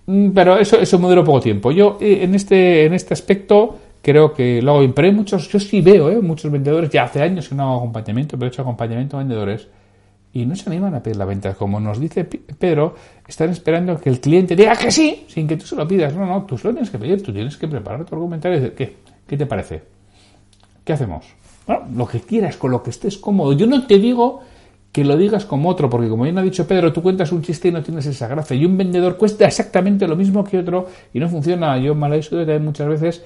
Mm, 0.06 0.30
pero 0.30 0.58
eso, 0.58 0.80
eso 0.80 0.98
me 0.98 1.08
duró 1.08 1.24
poco 1.24 1.40
tiempo. 1.40 1.70
Yo 1.70 1.96
eh, 2.00 2.18
en 2.22 2.34
este, 2.34 2.84
en 2.84 2.94
este 2.94 3.14
aspecto 3.14 3.78
creo 4.02 4.34
que 4.34 4.60
lo 4.60 4.72
hago 4.72 4.92
Pero 4.92 5.06
hay 5.06 5.14
muchos, 5.14 5.48
yo 5.48 5.60
sí 5.60 5.80
veo 5.80 6.10
¿eh? 6.10 6.20
muchos 6.20 6.50
vendedores, 6.50 6.90
ya 6.90 7.04
hace 7.04 7.22
años 7.22 7.48
que 7.48 7.54
no 7.54 7.62
hago 7.62 7.76
acompañamiento, 7.76 8.36
pero 8.36 8.46
he 8.46 8.52
hecho 8.52 8.62
acompañamiento 8.62 9.16
a 9.16 9.20
vendedores 9.20 9.68
y 10.34 10.44
no 10.46 10.56
se 10.56 10.68
animan 10.68 10.94
a 10.96 11.02
pedir 11.02 11.16
la 11.16 11.24
venta. 11.24 11.54
Como 11.54 11.78
nos 11.78 12.00
dice 12.00 12.24
Pedro, 12.24 12.96
están 13.26 13.50
esperando 13.50 13.98
que 14.00 14.10
el 14.10 14.20
cliente 14.20 14.56
diga 14.56 14.76
que 14.76 14.90
sí, 14.90 15.24
sin 15.28 15.46
que 15.46 15.56
tú 15.56 15.64
se 15.64 15.76
lo 15.76 15.86
pidas. 15.86 16.12
No, 16.12 16.26
no, 16.26 16.42
tú 16.42 16.58
se 16.58 16.66
lo 16.66 16.74
tienes 16.74 16.90
que 16.90 16.98
pedir, 16.98 17.22
tú 17.22 17.32
tienes 17.32 17.56
que 17.56 17.68
preparar 17.68 18.04
tu 18.04 18.16
argumentario 18.16 18.58
y 18.58 18.60
decir, 18.60 18.76
¿qué? 18.76 18.96
¿Qué 19.26 19.36
te 19.36 19.46
parece? 19.46 19.82
¿Qué 20.84 20.92
hacemos? 20.92 21.24
Bueno, 21.68 21.84
lo 21.94 22.06
que 22.06 22.20
quieras, 22.20 22.56
con 22.56 22.72
lo 22.72 22.82
que 22.82 22.90
estés 22.90 23.16
cómodo. 23.16 23.52
Yo 23.52 23.66
no 23.68 23.86
te 23.86 23.98
digo 23.98 24.42
que 24.90 25.04
lo 25.04 25.16
digas 25.16 25.44
como 25.44 25.68
otro, 25.68 25.88
porque 25.88 26.08
como 26.08 26.24
bien 26.24 26.36
ha 26.36 26.42
dicho 26.42 26.66
Pedro, 26.66 26.92
tú 26.92 27.00
cuentas 27.00 27.30
un 27.30 27.42
chiste 27.42 27.68
y 27.68 27.70
no 27.70 27.82
tienes 27.84 28.04
esa 28.06 28.26
gracia. 28.26 28.56
Y 28.56 28.66
un 28.66 28.76
vendedor 28.76 29.16
cuesta 29.16 29.46
exactamente 29.46 30.08
lo 30.08 30.16
mismo 30.16 30.42
que 30.42 30.58
otro 30.58 30.88
y 31.12 31.20
no 31.20 31.28
funciona. 31.28 31.78
Yo 31.78 31.94
me 31.94 32.08
lo 32.08 32.16
he 32.16 32.58
muchas 32.58 32.88
veces 32.88 33.24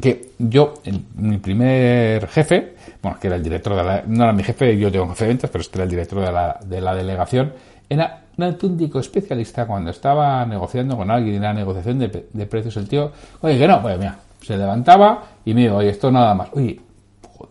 que 0.00 0.32
yo, 0.38 0.74
mi 1.16 1.38
primer 1.38 2.26
jefe, 2.28 2.74
bueno, 3.02 3.18
que 3.20 3.28
era 3.28 3.36
el 3.36 3.42
director 3.42 3.76
de 3.76 3.84
la, 3.84 4.02
no 4.06 4.24
era 4.24 4.32
mi 4.32 4.42
jefe, 4.42 4.76
yo 4.76 4.90
tengo 4.90 5.08
jefe 5.08 5.24
de 5.24 5.28
ventas, 5.28 5.50
pero 5.50 5.62
este 5.62 5.78
era 5.78 5.84
el 5.84 5.90
director 5.90 6.20
de 6.20 6.32
la, 6.32 6.58
de 6.64 6.80
la 6.80 6.94
delegación, 6.94 7.52
era 7.88 8.24
un 8.36 8.44
auténtico 8.44 8.98
especialista 8.98 9.66
cuando 9.66 9.90
estaba 9.90 10.44
negociando 10.46 10.96
con 10.96 11.10
alguien 11.10 11.36
en 11.36 11.42
la 11.42 11.52
negociación 11.52 11.98
de, 11.98 12.46
precios. 12.46 12.76
El 12.76 12.88
tío, 12.88 13.12
oye, 13.40 13.58
que 13.58 13.68
no, 13.68 13.80
pues 13.80 13.98
mira, 13.98 14.18
se 14.40 14.56
levantaba 14.56 15.24
y 15.44 15.54
me 15.54 15.62
dijo, 15.62 15.76
oye, 15.76 15.90
esto 15.90 16.10
nada 16.10 16.34
más. 16.34 16.48
Oye, 16.52 16.80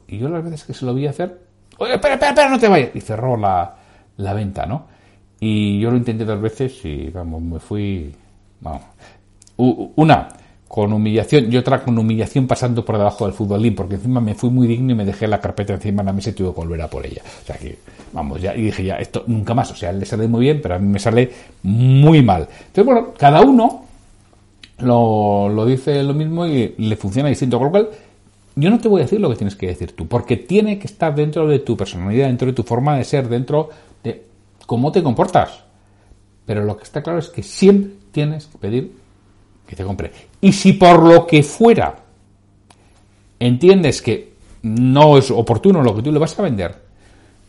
y 0.07 0.17
yo 0.17 0.27
las 0.29 0.43
veces 0.43 0.63
que 0.65 0.73
se 0.73 0.85
lo 0.85 0.93
vi 0.93 1.07
hacer, 1.07 1.39
oye, 1.77 1.93
espera, 1.93 2.15
espera, 2.15 2.31
espera, 2.31 2.49
no 2.49 2.59
te 2.59 2.67
vayas. 2.67 2.89
Y 2.93 3.01
cerró 3.01 3.37
la, 3.37 3.75
la 4.17 4.33
venta, 4.33 4.65
¿no? 4.65 4.87
Y 5.39 5.79
yo 5.79 5.91
lo 5.91 5.97
intenté 5.97 6.25
dos 6.25 6.41
veces 6.41 6.83
y, 6.85 7.09
vamos, 7.09 7.41
me 7.41 7.59
fui, 7.59 8.13
vamos. 8.59 8.81
Una, 9.57 10.27
con 10.73 10.91
humillación 10.91 11.53
y 11.53 11.57
otra 11.57 11.83
con 11.83 11.95
humillación 11.99 12.47
pasando 12.47 12.83
por 12.83 12.97
debajo 12.97 13.25
del 13.25 13.35
futbolín, 13.35 13.75
porque 13.75 13.93
encima 13.93 14.19
me 14.19 14.33
fui 14.33 14.49
muy 14.49 14.65
digno 14.65 14.93
y 14.93 14.95
me 14.95 15.05
dejé 15.05 15.27
la 15.27 15.39
carpeta 15.39 15.75
encima 15.75 16.01
de 16.01 16.07
la 16.07 16.13
mesa 16.13 16.31
y 16.31 16.33
tuve 16.33 16.49
que 16.49 16.61
volver 16.61 16.81
a 16.81 16.89
por 16.89 17.05
ella. 17.05 17.21
O 17.43 17.45
sea 17.45 17.57
que, 17.57 17.77
vamos, 18.11 18.41
ya, 18.41 18.55
y 18.55 18.63
dije 18.63 18.83
ya, 18.83 18.95
esto 18.95 19.23
nunca 19.27 19.53
más. 19.53 19.69
O 19.69 19.75
sea, 19.75 19.93
le 19.93 20.03
sale 20.03 20.27
muy 20.27 20.41
bien, 20.41 20.61
pero 20.63 20.73
a 20.73 20.79
mí 20.79 20.87
me 20.87 20.97
sale 20.97 21.31
muy 21.61 22.23
mal. 22.23 22.47
Entonces, 22.49 22.85
bueno, 22.85 23.13
cada 23.15 23.41
uno 23.41 23.85
lo, 24.79 25.47
lo 25.47 25.63
dice 25.67 26.01
lo 26.01 26.15
mismo 26.15 26.47
y 26.47 26.73
le 26.75 26.95
funciona 26.95 27.29
distinto. 27.29 27.59
Con 27.59 27.65
lo 27.67 27.71
cual, 27.71 27.89
yo 28.55 28.71
no 28.71 28.79
te 28.79 28.87
voy 28.87 29.01
a 29.01 29.03
decir 29.03 29.21
lo 29.21 29.29
que 29.29 29.35
tienes 29.35 29.55
que 29.55 29.67
decir 29.67 29.95
tú, 29.95 30.07
porque 30.07 30.37
tiene 30.37 30.79
que 30.79 30.87
estar 30.87 31.13
dentro 31.13 31.47
de 31.47 31.59
tu 31.59 31.77
personalidad, 31.77 32.25
dentro 32.25 32.47
de 32.47 32.53
tu 32.53 32.63
forma 32.63 32.97
de 32.97 33.03
ser, 33.03 33.29
dentro 33.29 33.69
de 34.03 34.23
cómo 34.65 34.91
te 34.91 35.03
comportas. 35.03 35.65
Pero 36.47 36.63
lo 36.63 36.77
que 36.77 36.83
está 36.83 37.03
claro 37.03 37.19
es 37.19 37.29
que 37.29 37.43
siempre 37.43 37.91
tienes 38.11 38.47
que 38.47 38.57
pedir 38.57 39.02
Y 40.41 40.53
si 40.53 40.73
por 40.73 41.03
lo 41.03 41.25
que 41.25 41.43
fuera 41.43 41.95
entiendes 43.39 44.01
que 44.01 44.33
no 44.63 45.17
es 45.17 45.31
oportuno 45.31 45.81
lo 45.81 45.95
que 45.95 46.01
tú 46.01 46.11
le 46.11 46.19
vas 46.19 46.37
a 46.39 46.43
vender, 46.43 46.75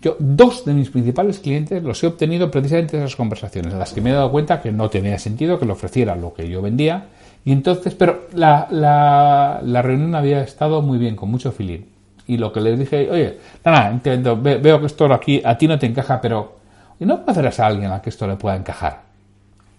yo 0.05 0.17
dos 0.19 0.67
de 0.67 0.75
mis 0.75 0.91
principales 0.91 1.39
clientes 1.39 1.83
los 1.83 2.05
he 2.05 2.07
obtenido 2.07 2.51
precisamente 2.51 2.99
en 2.99 3.05
esas 3.05 3.17
conversaciones, 3.17 3.73
en 3.73 3.79
las 3.79 3.95
que 3.95 4.03
me 4.03 4.11
he 4.11 4.13
dado 4.13 4.31
cuenta 4.31 4.61
que 4.61 4.71
no 4.71 4.91
tenía 4.91 5.19
sentido 5.19 5.59
que 5.59 5.65
le 5.65 5.73
ofreciera 5.73 6.15
lo 6.15 6.35
que 6.35 6.47
yo 6.47 6.61
vendía. 6.61 7.07
Y 7.43 7.53
entonces, 7.53 7.95
pero 7.95 8.29
la, 8.35 8.69
la, 8.71 9.83
reunión 9.83 10.15
había 10.15 10.43
estado 10.43 10.83
muy 10.83 10.99
bien, 10.99 11.17
con 11.17 11.31
mucho 11.31 11.53
feeling. 11.53 11.87
Y 12.27 12.37
lo 12.37 12.53
que 12.53 12.61
les 12.61 12.79
dije, 12.79 13.11
oye, 13.11 13.39
nada, 13.65 13.91
entiendo, 13.91 14.39
veo 14.41 14.79
que 14.81 14.87
esto 14.87 15.11
aquí 15.13 15.41
a 15.43 15.57
ti 15.57 15.67
no 15.67 15.79
te 15.79 15.87
encaja, 15.87 16.21
pero 16.21 16.57
¿no 17.01 17.21
conocerás 17.21 17.61
a 17.61 17.67
alguien 17.67 17.91
a 17.91 18.03
que 18.03 18.11
esto 18.11 18.27
le 18.27 18.37
pueda 18.37 18.57
encajar? 18.57 19.03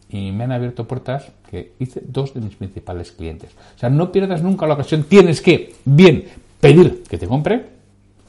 Y 0.10 0.32
me 0.32 0.44
han 0.44 0.52
abierto 0.52 0.88
puertas 0.88 1.32
que 1.50 1.74
hice 1.80 2.02
dos 2.06 2.34
de 2.34 2.42
mis 2.42 2.56
principales 2.56 3.12
clientes. 3.12 3.52
O 3.76 3.80
sea, 3.80 3.90
no 3.90 4.12
pierdas 4.12 4.42
nunca 4.42 4.68
la 4.68 4.76
ocasión. 4.76 5.04
Tienes 5.04 5.42
que, 5.42 5.74
bien, 5.86 6.26
pedir 6.60 7.04
que 7.04 7.18
te 7.18 7.28
compre, 7.28 7.66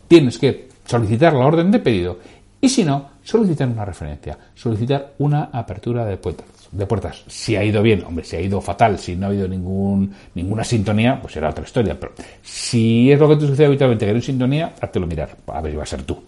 tienes 0.08 0.38
que 0.38 0.68
solicitar 0.86 1.32
la 1.32 1.46
orden 1.46 1.70
de 1.70 1.78
pedido 1.78 2.18
y 2.60 2.68
si 2.68 2.84
no, 2.84 3.10
solicitar 3.22 3.68
una 3.68 3.84
referencia, 3.84 4.38
solicitar 4.54 5.14
una 5.18 5.44
apertura 5.52 6.04
de 6.04 6.16
puertas. 6.16 6.46
De 6.72 6.86
puertas. 6.86 7.22
Si 7.28 7.54
ha 7.54 7.62
ido 7.62 7.82
bien, 7.82 8.04
hombre, 8.04 8.24
si 8.24 8.36
ha 8.36 8.40
ido 8.40 8.60
fatal, 8.60 8.98
si 8.98 9.14
no 9.14 9.26
ha 9.26 9.28
habido 9.28 9.46
ningún, 9.46 10.12
ninguna 10.34 10.64
sintonía, 10.64 11.20
pues 11.20 11.34
será 11.34 11.50
otra 11.50 11.64
historia. 11.64 11.98
Pero 11.98 12.12
si 12.42 13.12
es 13.12 13.20
lo 13.20 13.28
que 13.28 13.36
te 13.36 13.46
sucede 13.46 13.66
habitualmente, 13.66 14.04
que 14.04 14.12
no 14.12 14.16
hay 14.16 14.22
sintonía, 14.22 14.74
háztelo 14.80 15.06
mirar. 15.06 15.36
A 15.46 15.60
ver, 15.60 15.78
va 15.78 15.84
a 15.84 15.86
ser 15.86 16.02
tú. 16.02 16.20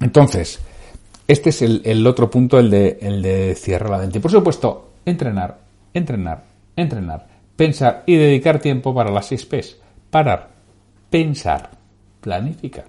Entonces, 0.00 0.60
este 1.28 1.50
es 1.50 1.60
el, 1.60 2.06
otro 2.06 2.30
punto, 2.30 2.58
el 2.58 2.70
de, 2.70 2.98
el 3.02 3.20
de 3.20 3.54
cierrar 3.54 3.90
la 3.90 3.98
mente. 3.98 4.18
Por 4.18 4.30
supuesto, 4.30 4.92
entrenar, 5.04 5.58
entrenar, 5.92 6.42
entrenar, 6.74 7.26
pensar 7.54 8.02
y 8.06 8.16
dedicar 8.16 8.58
tiempo 8.58 8.94
para 8.94 9.10
las 9.10 9.26
seis 9.26 9.44
P's. 9.44 9.76
Parar, 10.08 10.48
pensar, 11.10 11.70
planificar, 12.22 12.86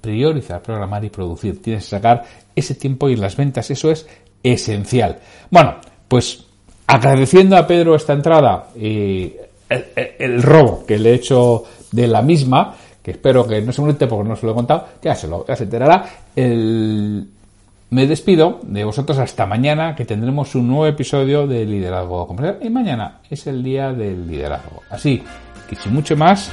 priorizar, 0.00 0.60
programar 0.60 1.04
y 1.04 1.10
producir. 1.10 1.62
Tienes 1.62 1.84
que 1.84 1.90
sacar 1.90 2.24
ese 2.56 2.74
tiempo 2.74 3.08
y 3.08 3.14
las 3.14 3.36
ventas, 3.36 3.70
eso 3.70 3.92
es 3.92 4.04
esencial. 4.42 5.20
Bueno, 5.50 5.76
pues 6.08 6.46
agradeciendo 6.88 7.56
a 7.56 7.64
Pedro 7.64 7.94
esta 7.94 8.12
entrada 8.14 8.70
y 8.74 9.34
el, 9.68 9.86
el 10.18 10.42
robo 10.42 10.84
que 10.84 10.98
le 10.98 11.10
he 11.10 11.14
hecho 11.14 11.62
de 11.92 12.08
la 12.08 12.22
misma, 12.22 12.74
que 13.02 13.12
espero 13.12 13.46
que 13.46 13.60
no 13.62 13.72
se 13.72 13.80
moleste 13.80 14.06
porque 14.06 14.28
no 14.28 14.36
se 14.36 14.46
lo 14.46 14.52
he 14.52 14.54
contado, 14.54 14.86
ya 15.02 15.14
se, 15.14 15.28
lo, 15.28 15.46
ya 15.46 15.54
enterará. 15.54 16.04
Me 17.90 18.06
despido 18.06 18.60
de 18.64 18.84
vosotros 18.84 19.18
hasta 19.18 19.46
mañana, 19.46 19.96
que 19.96 20.04
tendremos 20.04 20.54
un 20.54 20.68
nuevo 20.68 20.86
episodio 20.86 21.46
de 21.46 21.64
Liderazgo 21.64 22.26
Comercial. 22.26 22.58
Y 22.60 22.68
mañana 22.68 23.20
es 23.30 23.46
el 23.46 23.62
día 23.62 23.92
del 23.92 24.28
liderazgo. 24.28 24.82
Así 24.90 25.22
que 25.68 25.74
sin 25.74 25.94
mucho 25.94 26.14
más, 26.14 26.50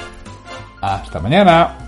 hasta 0.79 1.19
mañana. 1.19 1.84